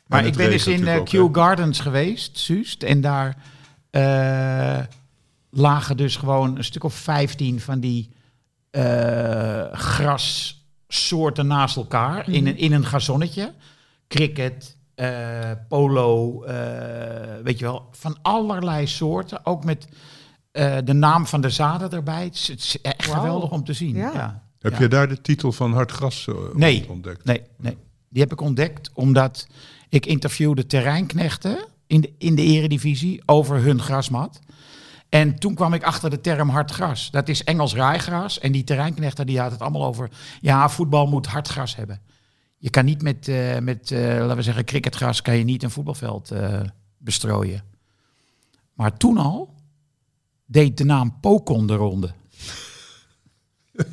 [0.07, 1.35] Maar En ik ben dus regent in Kew?
[1.35, 2.83] Gardens geweest, Suust.
[2.83, 3.37] En daar
[5.51, 8.11] lagen dus gewoon een stuk of 15 van die
[8.71, 13.53] eh, grassoorten naast elkaar in, een, in een gazonnetje.
[14.09, 16.55] Cricket, eh, polo, eh,
[17.43, 19.47] weet je wel, van allerlei soorten.
[19.47, 19.89] Ook met
[20.53, 22.25] eh, de naam van de zaden erbij.
[22.25, 23.97] Het is, het is echt geweldig om te zien.
[23.97, 24.11] Ja.
[24.15, 24.43] Ja.
[24.59, 24.79] Heb Ja.
[24.79, 26.87] je daar de titel van Hard Gras eh, Nee.
[26.89, 27.25] ontdekt?
[27.25, 27.77] Nee, nee.
[28.09, 29.47] Die heb ik ontdekt omdat
[29.89, 34.41] ik interviewde terreinknechten in de, in de eredivisie over hun grasmat.
[35.09, 37.11] En toen kwam ik achter de term hard gras.
[37.11, 38.39] Dat is Engels raaigras.
[38.39, 40.11] En die terreinknechten die hadden het allemaal over...
[40.41, 42.01] ja, voetbal moet hard gras hebben.
[42.57, 45.23] Je kan niet met, eh, met eh, laten we zeggen, cricketgras...
[45.23, 46.61] kan je niet een voetbalveld eh,
[46.99, 47.65] bestrooien.
[48.75, 49.55] Maar toen al
[50.47, 52.15] deed de naam Pokon de ronde.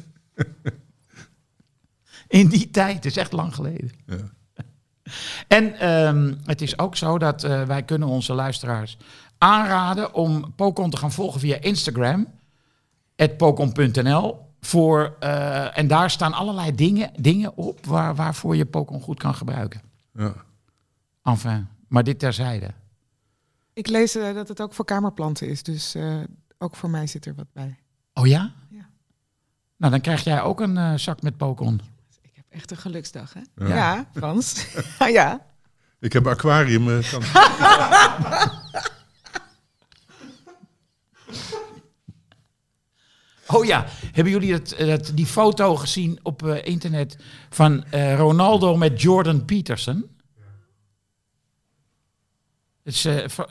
[2.27, 3.91] In die tijd, is echt lang geleden.
[5.47, 8.97] En ehm, het is ook zo dat eh, wij kunnen onze luisteraars
[9.37, 12.27] aanraden om Pokon te gaan volgen via Instagram,
[13.37, 14.45] pokon.nl.
[14.61, 19.35] Voor, eh, en daar staan allerlei dingen, dingen op waar, waarvoor je Pokon goed kan
[19.35, 19.81] gebruiken.
[20.13, 20.33] Ja.
[21.23, 22.73] Enfin, maar dit terzijde.
[23.77, 26.19] Ik lees eh, dat het ook voor kamerplanten is, dus eh,
[26.57, 27.77] ook voor mij zit er wat bij.
[28.13, 28.51] Oh ja?
[28.69, 28.89] Ja.
[29.77, 31.81] Nou, dan krijg jij ook een eh, zak met Pokon.
[32.57, 33.65] Echt een geluksdag, hè?
[33.67, 33.75] Ja.
[33.75, 34.65] Ja, Frans.
[34.97, 35.45] Ah, ja.
[35.99, 36.99] Ik heb een aquarium.
[36.99, 37.21] eh, kan...
[43.47, 47.17] Oh ja, hebben jullie dat, dat, die foto gezien op eh, internet
[47.49, 50.05] van eh, Ronaldo met Jordan Peterson?
[52.83, 53.49] Dus, ver-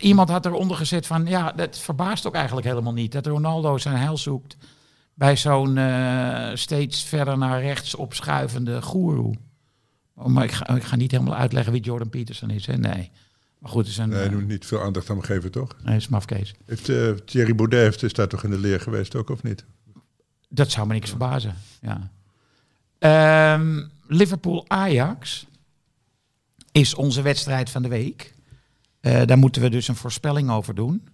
[0.00, 3.12] iemand had eronder gezet van, ja, dat verbaast ook eigenlijk helemaal niet.
[3.12, 4.56] Dat Ronaldo zijn heil zoekt
[5.20, 9.34] bij zo'n eh, steeds verder naar rechts opschuivende goeroe.
[10.14, 12.76] Oh, maar ik ga, ik ga niet helemaal uitleggen wie Jordan Peterson is, hè?
[12.76, 13.10] Nee.
[13.58, 15.76] Maar goed, het is een Nee, eh, moet niet veel aandacht aan geven, toch?
[15.82, 16.54] nee, is mafkees.
[16.66, 19.64] Heeft eh, Thierry Baudet heeft, is daar toch in de leer geweest ook, of niet?
[20.48, 21.54] Dat zou me niks verbazen.
[21.80, 22.10] Ja.
[22.98, 25.46] Ehm, Liverpool-Ajax
[26.72, 28.34] is onze wedstrijd van de week.
[29.00, 31.08] Daar moeten we dus een voorspelling over doen.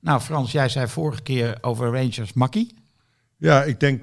[0.00, 2.77] Nou, Frans, jij zei vorige keer over Rangers Makkie.
[3.38, 4.02] Ja, ik denk,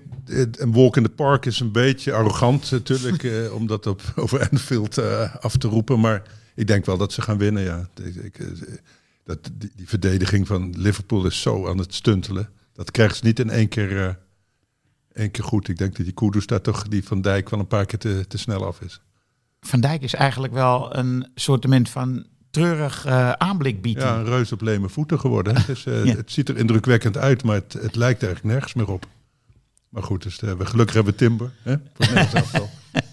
[0.52, 4.50] een walk in the park is een beetje arrogant natuurlijk, eh, om dat op, over
[4.50, 6.00] Anfield eh, af te roepen.
[6.00, 6.22] Maar
[6.56, 7.90] ik denk wel dat ze gaan winnen, ja.
[8.04, 8.48] Ik, ik, eh,
[9.24, 12.50] dat, die, die verdediging van Liverpool is zo aan het stuntelen.
[12.74, 14.20] Dat krijgen ze niet in één keer,
[15.14, 15.68] één keer goed.
[15.68, 18.26] Ik denk dat die Kudus daar toch, die Van Dijk, wel een paar keer te,
[18.28, 19.02] te snel af is.
[19.60, 24.02] Van Dijk is eigenlijk wel een soortement van treurig eh, aanblik biedt.
[24.02, 25.56] Ja, een reus op leme voeten geworden.
[25.68, 25.92] Dus, Ja.
[25.92, 29.08] Het ziet er indrukwekkend uit, maar het, het lijkt eigenlijk nergens meer op.
[29.96, 31.52] Maar goed, dus, eh, we, gelukkig hebben we Timber.
[31.62, 32.70] Hè, voor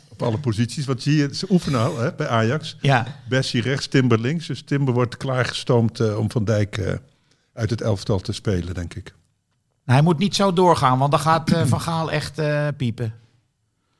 [0.08, 0.86] op alle posities.
[0.86, 2.76] Want zie je, ze oefenen al hè, bij Ajax.
[2.80, 4.46] Ja, Bessie rechts, Timber links.
[4.46, 6.94] Dus Timber wordt klaargestoomd eh, om Van Dijk eh,
[7.52, 9.14] uit het elftal te spelen, denk ik.
[9.84, 13.14] Nou, hij moet niet zo doorgaan, want dan gaat eh, Van Gaal echt eh, piepen.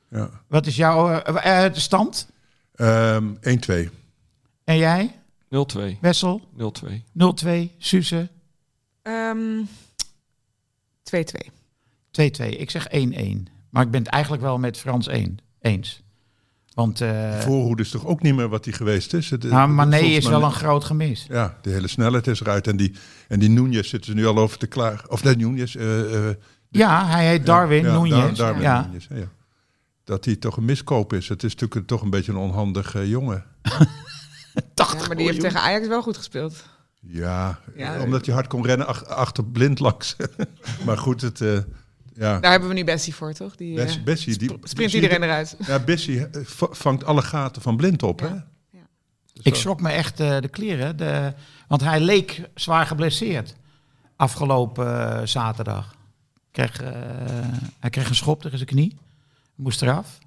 [0.09, 0.29] Ja.
[0.47, 2.29] Wat is jouw de stand?
[2.75, 3.89] Ehm 1-2.
[4.63, 5.19] En jij,
[5.49, 5.99] 0-2.
[6.01, 6.41] Wessel?
[6.57, 7.03] 0-2.
[7.45, 8.29] 0-2, Suze?
[9.01, 9.63] Ehm,
[11.03, 11.62] 2-2.
[12.21, 12.45] 2-2.
[12.45, 12.91] Ik zeg 1-1.
[13.69, 16.01] Maar ik ben het eigenlijk wel met Frans 1 eens.
[16.73, 19.29] Want eh Voorhoede is toch ook niet meer wat hij geweest is?
[19.29, 21.25] Het- nou, Mané is wel een groot gemis.
[21.29, 22.67] Ja, de hele snelheid is eruit.
[22.67, 22.93] En die,
[23.27, 25.03] en die Núñez zitten ze nu al over te klaar.
[25.07, 25.75] Of net Núñez.
[25.79, 26.35] eh, eh,
[26.69, 27.91] Ja, hij heet Darwin ja.
[28.07, 28.89] Dar- Darwin ja.
[29.09, 29.27] Ja.
[30.03, 31.29] Dat hij toch een miskoop is.
[31.29, 33.45] Het is natuurlijk toch een beetje een onhandig eh, jongen.
[34.73, 36.63] 80 Ja, maar die heeft tegen Ajax wel goed gespeeld.
[37.01, 38.01] Ja, Ja.
[38.01, 40.15] omdat hij hard kon rennen ach- achter blind langs.
[40.85, 41.57] maar goed, het, eh,
[42.13, 42.39] ja.
[42.39, 43.55] Daar hebben we nu Bessie voor, toch?
[43.55, 45.55] Die eh, Bess- Bessie, die, sprint iedereen eruit.
[45.67, 46.41] Ja, Bessie eh,
[46.71, 48.27] vangt alle gaten van blind op, Ja.
[48.27, 48.33] hè?
[48.33, 48.87] Ja.
[49.33, 50.97] Dus Ik schrok me echt eh, de kleren.
[50.97, 51.33] De,
[51.67, 53.55] want hij leek zwaar geblesseerd.
[54.15, 55.95] Afgelopen eh, zaterdag.
[56.51, 56.91] Kreeg, eh,
[57.79, 58.97] hij kreeg een schop tegen zijn knie.
[59.55, 60.19] Moest eraf.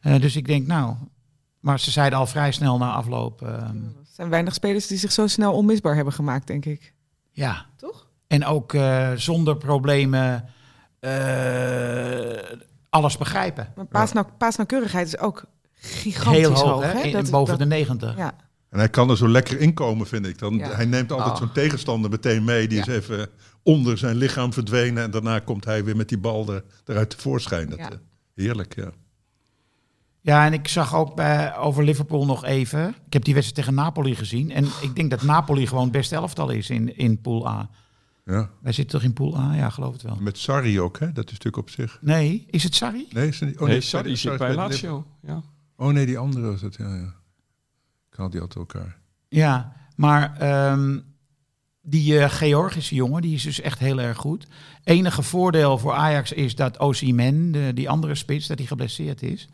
[0.00, 0.94] Eh, dus ik denk, nou...
[1.60, 3.42] Maar ze zeiden al vrij snel na afloop...
[3.42, 6.92] ehm, Er zijn weinig spelers die zich zo snel onmisbaar hebben gemaakt, denk ik.
[7.30, 8.06] ja, Toch?
[8.26, 10.50] En ook eh, zonder problemen eh,
[12.90, 13.72] alles begrijpen.
[13.76, 15.44] Maar paasnau paasnauwkeurigheid is ook
[15.74, 16.82] gigantisch Heel hoog, hoog.
[16.82, 16.88] hè?
[16.88, 17.00] hè?
[17.02, 18.16] In, Dat- boven dat- de 90.
[18.16, 18.34] Ja,
[18.70, 20.38] En hij kan er zo lekker inkomen, vind ik.
[20.38, 20.68] Dan, Ja.
[20.74, 21.36] Hij neemt altijd Oh.
[21.36, 22.68] zo'n tegenstander meteen mee.
[22.68, 22.86] Die Ja.
[22.86, 23.28] is even
[23.62, 25.02] onder zijn lichaam verdwenen.
[25.02, 27.68] En daarna komt hij weer met die bal er, eruit tevoorschijn.
[27.68, 27.90] Dat, Ja.
[27.90, 27.96] eh,
[28.34, 28.90] heerlijk, ja.
[30.20, 32.88] Ja, en ik zag ook bij, over Liverpool nog even.
[33.06, 34.50] Ik heb die wedstrijd tegen Napoli gezien.
[34.50, 37.70] En ik denk dat Napoli gewoon het beste elftal is in, in Pool A.
[38.24, 38.50] ja.
[38.60, 39.54] Wij zitten toch in Pool A?
[39.54, 40.16] Ja, geloof het wel.
[40.20, 41.12] Met Sarri ook, hè?
[41.12, 41.98] Dat is natuurlijk op zich...
[42.00, 43.06] Nee, is het Sarri?
[43.10, 43.58] Nee, is het niet...
[43.58, 45.06] Oh, nee, sorry, die zit Sarri bij is Lazio.
[45.22, 45.42] Ja.
[45.76, 47.14] Oh nee, die andere was het, ja, ja.
[48.10, 48.98] Ik haal die altijd elkaar.
[49.28, 50.98] Ja, maar ehm,
[51.82, 54.46] die eh, Georgische jongen, die is dus echt heel erg goed.
[54.84, 59.48] Enige voordeel voor Ajax is dat Osimhen, de, die andere spits, dat hij geblesseerd is.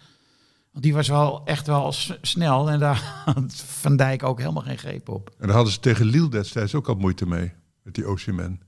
[0.73, 1.93] Want die was wel echt wel
[2.23, 5.31] snel en daar had Van Dijk ook helemaal geen greep op.
[5.39, 7.53] En daar hadden ze tegen Lille destijds ook al moeite mee.
[7.83, 8.61] Met die Osimhen.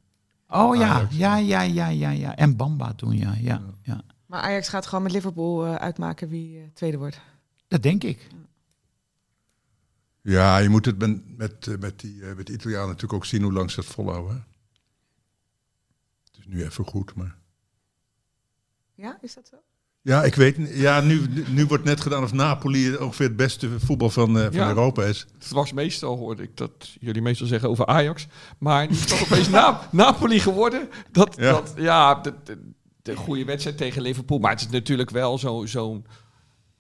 [0.49, 1.17] Oh ja, Ajax.
[1.17, 2.37] ja, ja, ja, ja, ja.
[2.37, 4.03] En Bamba toen, ja, ja, ja.
[4.27, 7.21] maar Ajax gaat gewoon met Liverpool eh, uitmaken wie eh, tweede wordt.
[7.69, 8.29] Dat denk ik.
[10.21, 13.43] Ja, je moet het met, met, eh, met, die, met de Italianen natuurlijk ook zien
[13.43, 14.35] hoe lang ze het volhouden.
[14.35, 14.41] hè.
[16.25, 17.37] Het is nu even goed, maar...
[18.95, 19.57] Ja, is dat zo?
[20.05, 20.57] Ja, ik weet.
[20.75, 24.53] Ja, nu, nu- wordt net gedaan of Napoli ongeveer het beste voetbal van, eh, van
[24.53, 24.69] Ja.
[24.69, 25.27] Europa is.
[25.39, 28.27] Het was meestal, hoorde ik dat jullie meestal zeggen over Ajax.
[28.59, 30.89] Maar nu is dat opeens Na- Napoli geworden.
[31.13, 31.51] Dat, Ja.
[31.53, 32.71] dat, ja de, de,
[33.03, 34.39] de goede wedstrijd tegen Liverpool.
[34.39, 36.07] Maar het is natuurlijk wel zo- zo'n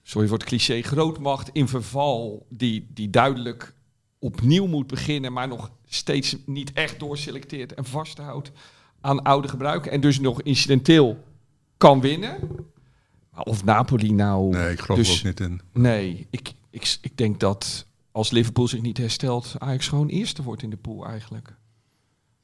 [0.02, 3.74] sorry voor het cliché, grootmacht in verval, die, die duidelijk
[4.18, 8.50] opnieuw moet beginnen, maar nog steeds niet echt doorselecteert en vasthoudt
[9.00, 11.24] aan oude gebruiken en dus nog incidenteel
[11.76, 12.36] kan winnen.
[13.34, 14.50] Maar of Napoli nou...
[14.50, 15.60] Nee, ik geloof dus, er ook niet in.
[15.72, 20.62] Nee, ik, ik, ik denk dat als Liverpool zich niet herstelt, Ajax gewoon eerste wordt
[20.62, 21.54] in de pool eigenlijk.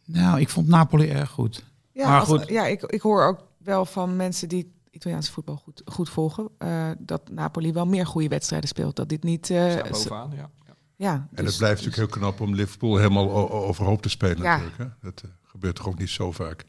[0.05, 1.64] Nou, ik vond Napoli erg goed.
[1.93, 2.49] Ja, Maar als- goed.
[2.49, 6.91] ja ik, ik hoor ook wel van mensen die Italiaanse voetbal goed, goed volgen, eh,
[6.99, 8.97] dat Napoli wel meer goede wedstrijden speelt.
[8.97, 9.51] Dat dit niet...
[9.51, 10.51] eh, Staat zo- bovenaan, ja.
[10.97, 11.12] ja.
[11.12, 14.51] En dus- het blijft natuurlijk heel knap om Liverpool helemaal overhoop te spelen Ja.
[14.57, 14.78] natuurlijk.
[14.78, 14.86] Hè?
[15.01, 16.64] Dat eh, gebeurt toch ook niet zo vaak.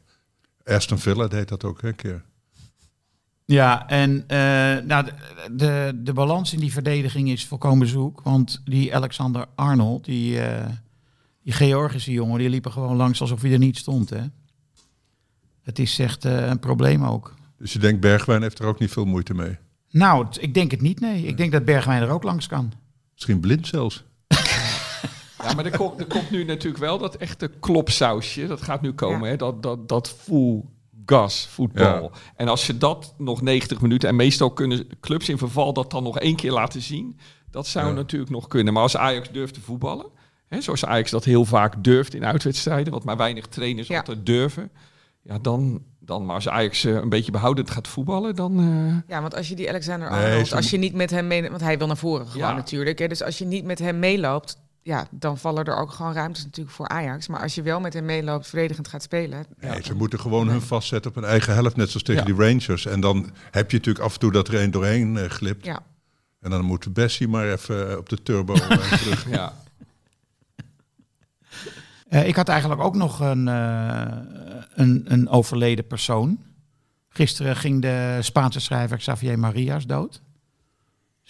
[0.64, 2.24] Aston Villa deed dat ook hè, een keer.
[3.50, 4.38] Ja, en eh,
[4.84, 5.12] nou, de,
[5.52, 8.20] de, de balans in die verdediging is volkomen zoek.
[8.22, 10.66] Want die Alexander Arnold, die, eh,
[11.42, 14.10] die Georgische jongen, die liepen gewoon langs alsof hij er niet stond.
[14.10, 14.20] Hè?
[15.62, 17.34] Het is echt eh, een probleem ook.
[17.58, 19.56] Dus je denkt Bergwijn heeft er ook niet veel moeite mee.
[19.90, 21.26] Nou, ik denk het niet, nee.
[21.26, 22.72] Ik denk dat Bergwijn er ook langs kan.
[23.12, 24.04] Misschien blind zelfs.
[25.42, 28.46] Ja, maar er komt, er komt nu natuurlijk wel dat echte klopsausje.
[28.46, 29.30] Dat gaat nu komen, Ja.
[29.30, 29.36] hè?
[29.36, 30.62] Dat, dat, dat full
[31.10, 32.02] gas voetbal.
[32.02, 32.10] Ja.
[32.36, 34.08] En als je dat nog 90 minuten...
[34.08, 37.18] en meestal kunnen clubs in verval dat dan nog één keer laten zien...
[37.50, 37.92] dat zou Ja.
[37.92, 38.72] natuurlijk nog kunnen.
[38.72, 40.06] Maar als Ajax durft te voetballen...
[40.48, 42.92] Hè, zoals Ajax dat heel vaak durft in uitwedstrijden...
[42.92, 43.98] wat maar weinig trainers Ja.
[43.98, 44.70] altijd durven...
[45.22, 48.34] Ja, dan, dan maar als Ajax eh, een beetje behoudend gaat voetballen...
[48.36, 48.58] dan...
[48.58, 51.26] eh, Ja, want als je die Alexander Nee, Arnold, zo als je niet met hem
[51.26, 52.54] mee, want hij wil naar voren gewoon Ja.
[52.54, 52.98] natuurlijk.
[52.98, 56.44] Hè, dus als je niet met hem meeloopt, ja, dan vallen er ook gewoon ruimtes
[56.44, 57.28] natuurlijk voor Ajax.
[57.28, 60.60] Maar als je wel met hem meeloopt, verdedigend gaat spelen, Nee, ze moeten gewoon hun
[60.62, 62.34] vastzetten op hun eigen helft, net zoals tegen Ja.
[62.34, 62.86] die Rangers.
[62.86, 65.64] En dan heb je natuurlijk af en toe dat er één doorheen eh, glipt.
[65.64, 65.80] ja.
[66.40, 69.28] En dan moet Bessie maar even eh, op de turbo eh, terug.
[69.30, 69.52] ja.
[72.08, 74.16] Eh, ik had eigenlijk ook nog een, eh,
[74.74, 76.38] een, een overleden persoon.
[77.08, 80.22] Gisteren ging de Spaanse schrijver Xavier Marias dood.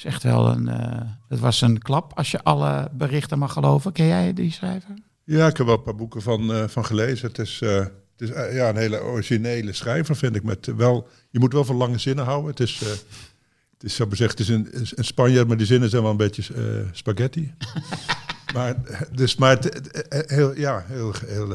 [0.04, 0.68] Is echt wel een.
[0.68, 3.92] eh, het was een klap als je alle berichten mag geloven.
[3.92, 4.94] Ken jij die schrijver?
[5.24, 7.28] Ja, ik heb wel een paar boeken van, eh, van gelezen.
[7.28, 10.42] Het is, eh, het is ja, een hele originele schrijver, vind ik.
[10.42, 12.50] Met, wel, je moet wel van lange zinnen houden.
[12.50, 16.02] Het is, het is, ik zeggen, het is een, een Spanjaard, maar die zinnen zijn
[16.02, 17.54] wel een beetje spaghetti.
[18.54, 18.74] maar
[19.12, 21.54] dus, maar het, het- heel, ja, heel, heel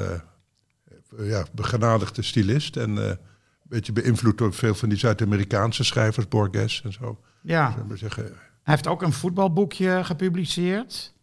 [1.18, 2.78] ja, begenadigde stylist.
[2.78, 3.18] En een
[3.64, 7.20] beetje beïnvloed door veel van die Zuid-Amerikaanse schrijvers, Borges en zo.
[7.46, 7.72] Ja.
[7.72, 8.34] Zullen we zeggen, Hij
[8.74, 11.14] heeft ook een voetbalboekje gepubliceerd.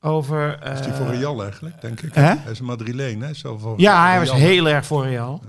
[0.00, 0.62] Over.
[0.72, 2.14] is die eh, voor Real eigenlijk, denk ik?
[2.14, 2.22] hè?
[2.22, 3.34] Hij is een Madrileen, hè?
[3.34, 5.42] Zelf van- Ja, hij was heel erg voor Real.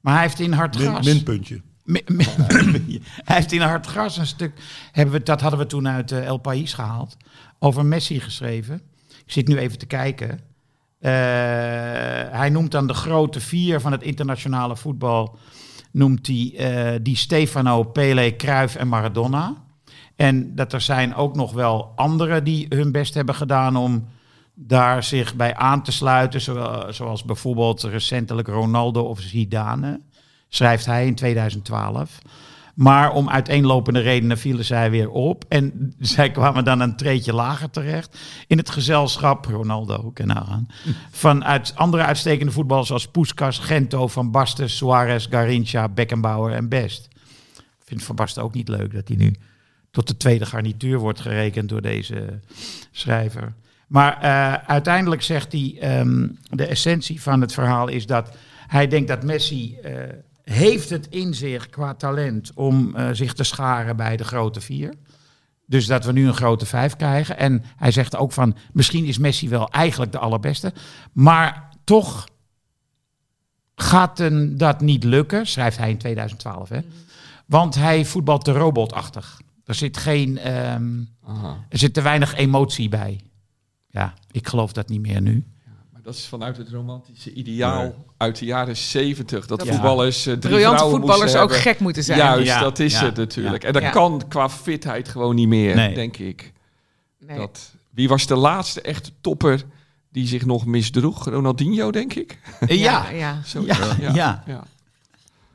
[0.00, 1.06] Maar hij heeft in hard Min, gras.
[1.06, 1.60] minpuntje.
[1.84, 2.24] Mi- mi-
[3.24, 4.52] hij heeft in hard gras een stuk.
[4.92, 7.16] Hebben we, dat hadden we toen uit eh, El País gehaald.
[7.58, 8.82] Over Messi geschreven.
[9.24, 10.40] Ik zit nu even te kijken.
[10.98, 11.10] Eh,
[12.38, 15.38] hij noemt dan de grote vier van het internationale voetbal.
[15.92, 19.54] Noemt hij eh, die Stefano, Pele, Cruyff en Maradona.
[20.16, 24.08] En dat er zijn ook nog wel anderen die hun best hebben gedaan om
[24.54, 26.40] daar zich bij aan te sluiten.
[26.94, 30.00] Zoals bijvoorbeeld recentelijk Ronaldo of Zidane
[30.48, 32.18] schrijft hij in 2012.
[32.74, 35.44] Maar om uiteenlopende redenen vielen zij weer op.
[35.48, 38.18] En zij kwamen dan een treetje lager terecht.
[38.46, 40.66] In het gezelschap, Ronaldo, ken nou aan.
[41.10, 47.08] Van uit andere uitstekende voetballers zoals Puskas, Gento, Van Basten, Suarez, Garincha, Beckenbauer en Best.
[47.56, 49.34] Ik vind Van Basten ook niet leuk dat hij nu
[49.90, 52.40] tot de tweede garnituur wordt gerekend door deze
[52.90, 53.54] schrijver.
[53.86, 59.08] Maar eh, uiteindelijk zegt hij, ehm, de essentie van het verhaal is dat hij denkt
[59.08, 59.92] dat Messi eh,
[60.42, 64.94] heeft het in zich qua talent om eh, zich te scharen bij de grote vier.
[65.66, 67.38] Dus dat we nu een grote vijf krijgen.
[67.38, 70.72] En hij zegt ook van, misschien is Messi wel eigenlijk de allerbeste.
[71.12, 72.28] Maar toch
[73.74, 76.68] gaat hem dat niet lukken, schrijft hij in 2012.
[76.68, 76.80] Hè?
[77.46, 79.40] Want hij voetbalt te robotachtig.
[79.64, 81.00] Er zit geen, ehm,
[81.68, 83.20] er zit te weinig emotie bij.
[83.88, 85.44] Ja, ik geloof dat niet meer nu.
[86.02, 89.46] Dat is vanuit het romantische ideaal uit de jaren zeventig.
[89.46, 91.56] Dat voetballers uh, drie briljante vrouwen voetballers ook hebben.
[91.58, 92.18] gek moeten zijn.
[92.18, 93.62] Juist, Ja, dat is ja, het natuurlijk.
[93.62, 93.68] ja.
[93.68, 93.90] En dat Ja.
[93.90, 95.94] kan qua fitheid gewoon niet meer, Nee.
[95.94, 96.52] denk ik.
[97.18, 97.36] Nee.
[97.36, 99.62] Dat, wie was de laatste echte topper
[100.10, 101.24] die zich nog misdroeg?
[101.28, 102.38] Ronaldinho, denk ik.
[102.66, 103.40] Ja, ja.
[103.44, 103.96] Zo, ja,
[104.46, 104.64] ja.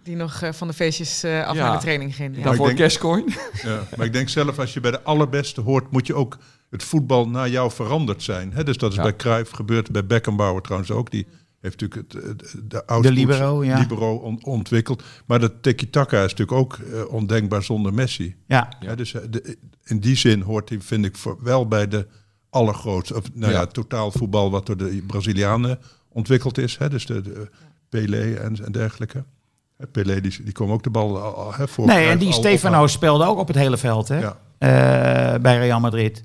[0.08, 1.64] Die nog eh, van de feestjes eh, af Ja.
[1.68, 2.38] naar de training ging.
[2.38, 2.44] Ja.
[2.44, 3.32] Daarvoor denk- Gascoigne.
[3.64, 6.38] Ja, maar ik denk zelf, als je bij de allerbeste hoort, moet je ook
[6.70, 8.54] het voetbal naar jou veranderd zijn.
[8.54, 8.64] Hè?
[8.64, 9.04] Dus dat is Ja.
[9.04, 11.12] bij Cruijff gebeurd, bij Beckenbauer trouwens ook.
[11.12, 11.28] Die
[11.62, 13.80] heeft natuurlijk het, het- de oude De libero, ja.
[13.80, 15.04] libero on- ontwikkeld.
[15.26, 18.36] Maar dat tiki-taka is natuurlijk ook eh, ondenkbaar zonder Messi.
[18.48, 18.70] ja.
[18.80, 22.08] Ja, dus de- in die zin hoort hij, vind ik, voor, wel bij de
[22.50, 23.16] allergrootste.
[23.16, 23.66] Of, nou ja, Ja.
[23.66, 25.80] totaalvoetbal wat door de Brazilianen
[26.10, 26.78] ontwikkeld is.
[26.78, 26.90] Hè?
[26.90, 27.50] Dus de, de
[27.90, 29.24] Pelé en, en dergelijke.
[29.92, 32.88] Pelé, die, die kwam ook de bal al, al, hè, voor Nee, en die Stefano
[32.88, 34.08] speelde ook op het hele veld.
[34.08, 34.20] Hè?
[34.20, 34.38] Ja.
[34.58, 36.24] eh, bij Real Madrid.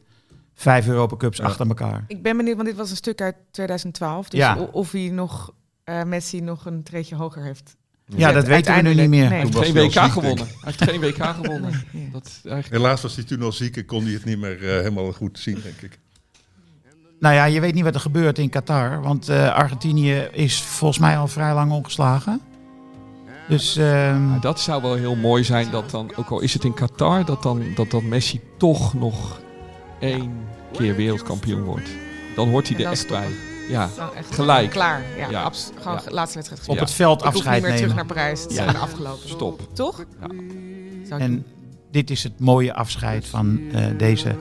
[0.55, 1.45] Vijf Europa Cups Ja.
[1.45, 2.05] achter elkaar.
[2.07, 4.29] Ik ben benieuwd, want dit was een stuk uit 2012.
[4.29, 4.57] Dus Ja.
[4.73, 5.53] of hij nog,
[5.85, 7.77] eh, Messi nog een treedje hoger heeft.
[8.07, 9.29] Ja, dat weten we nu niet meer.
[9.29, 9.43] Nee.
[9.43, 10.47] Toen was Geen hij WK ziek, gewonnen.
[10.47, 11.83] Hij heeft geen WK gewonnen.
[11.93, 12.11] Nee.
[12.13, 12.83] Dat eigenlijk...
[12.83, 15.39] Helaas was hij toen al ziek en kon hij het niet meer eh, helemaal goed
[15.39, 15.99] zien, denk ik.
[17.21, 19.03] Nou ja, je weet niet wat er gebeurt in Qatar.
[19.03, 22.41] Want eh, Argentinië is volgens mij al vrij lang ongeslagen.
[23.49, 26.65] Dus ehm, Maar dat zou wel heel mooi zijn dat dan, ook al is het
[26.65, 29.41] in Qatar, dat dan, dat dan Messi toch nog
[30.01, 30.33] één
[30.73, 31.89] keer wereldkampioen wordt.
[32.37, 33.29] Dan hoort hij En er echt bij.
[33.69, 34.71] Ja, echt Gelijk.
[34.71, 35.03] Klaar.
[35.19, 35.43] Ja, Ja.
[35.43, 36.11] abs- gewoon Ja.
[36.11, 38.07] laatste wedstrijd op het veld Ik hoef niet afscheid meer terug nemen.
[38.07, 38.43] naar Parijs.
[38.49, 39.29] Het afgelopen.
[39.29, 39.69] stop.
[39.75, 40.01] Toch?
[40.01, 40.07] Ik
[41.19, 41.47] En
[41.91, 44.35] dit is het mooie afscheid van eh, deze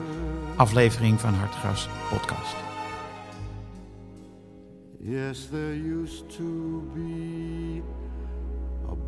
[0.56, 2.54] aflevering van Hartgras podcast.
[5.04, 7.82] Yes, there used to be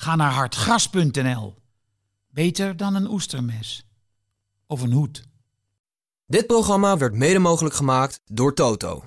[0.00, 1.54] Ga naar hartgras.nl.
[2.28, 3.86] Beter dan een oestermes.
[4.66, 5.22] Of een hoed.
[6.26, 9.04] Dit programma werd mede mogelijk gemaakt door Toto.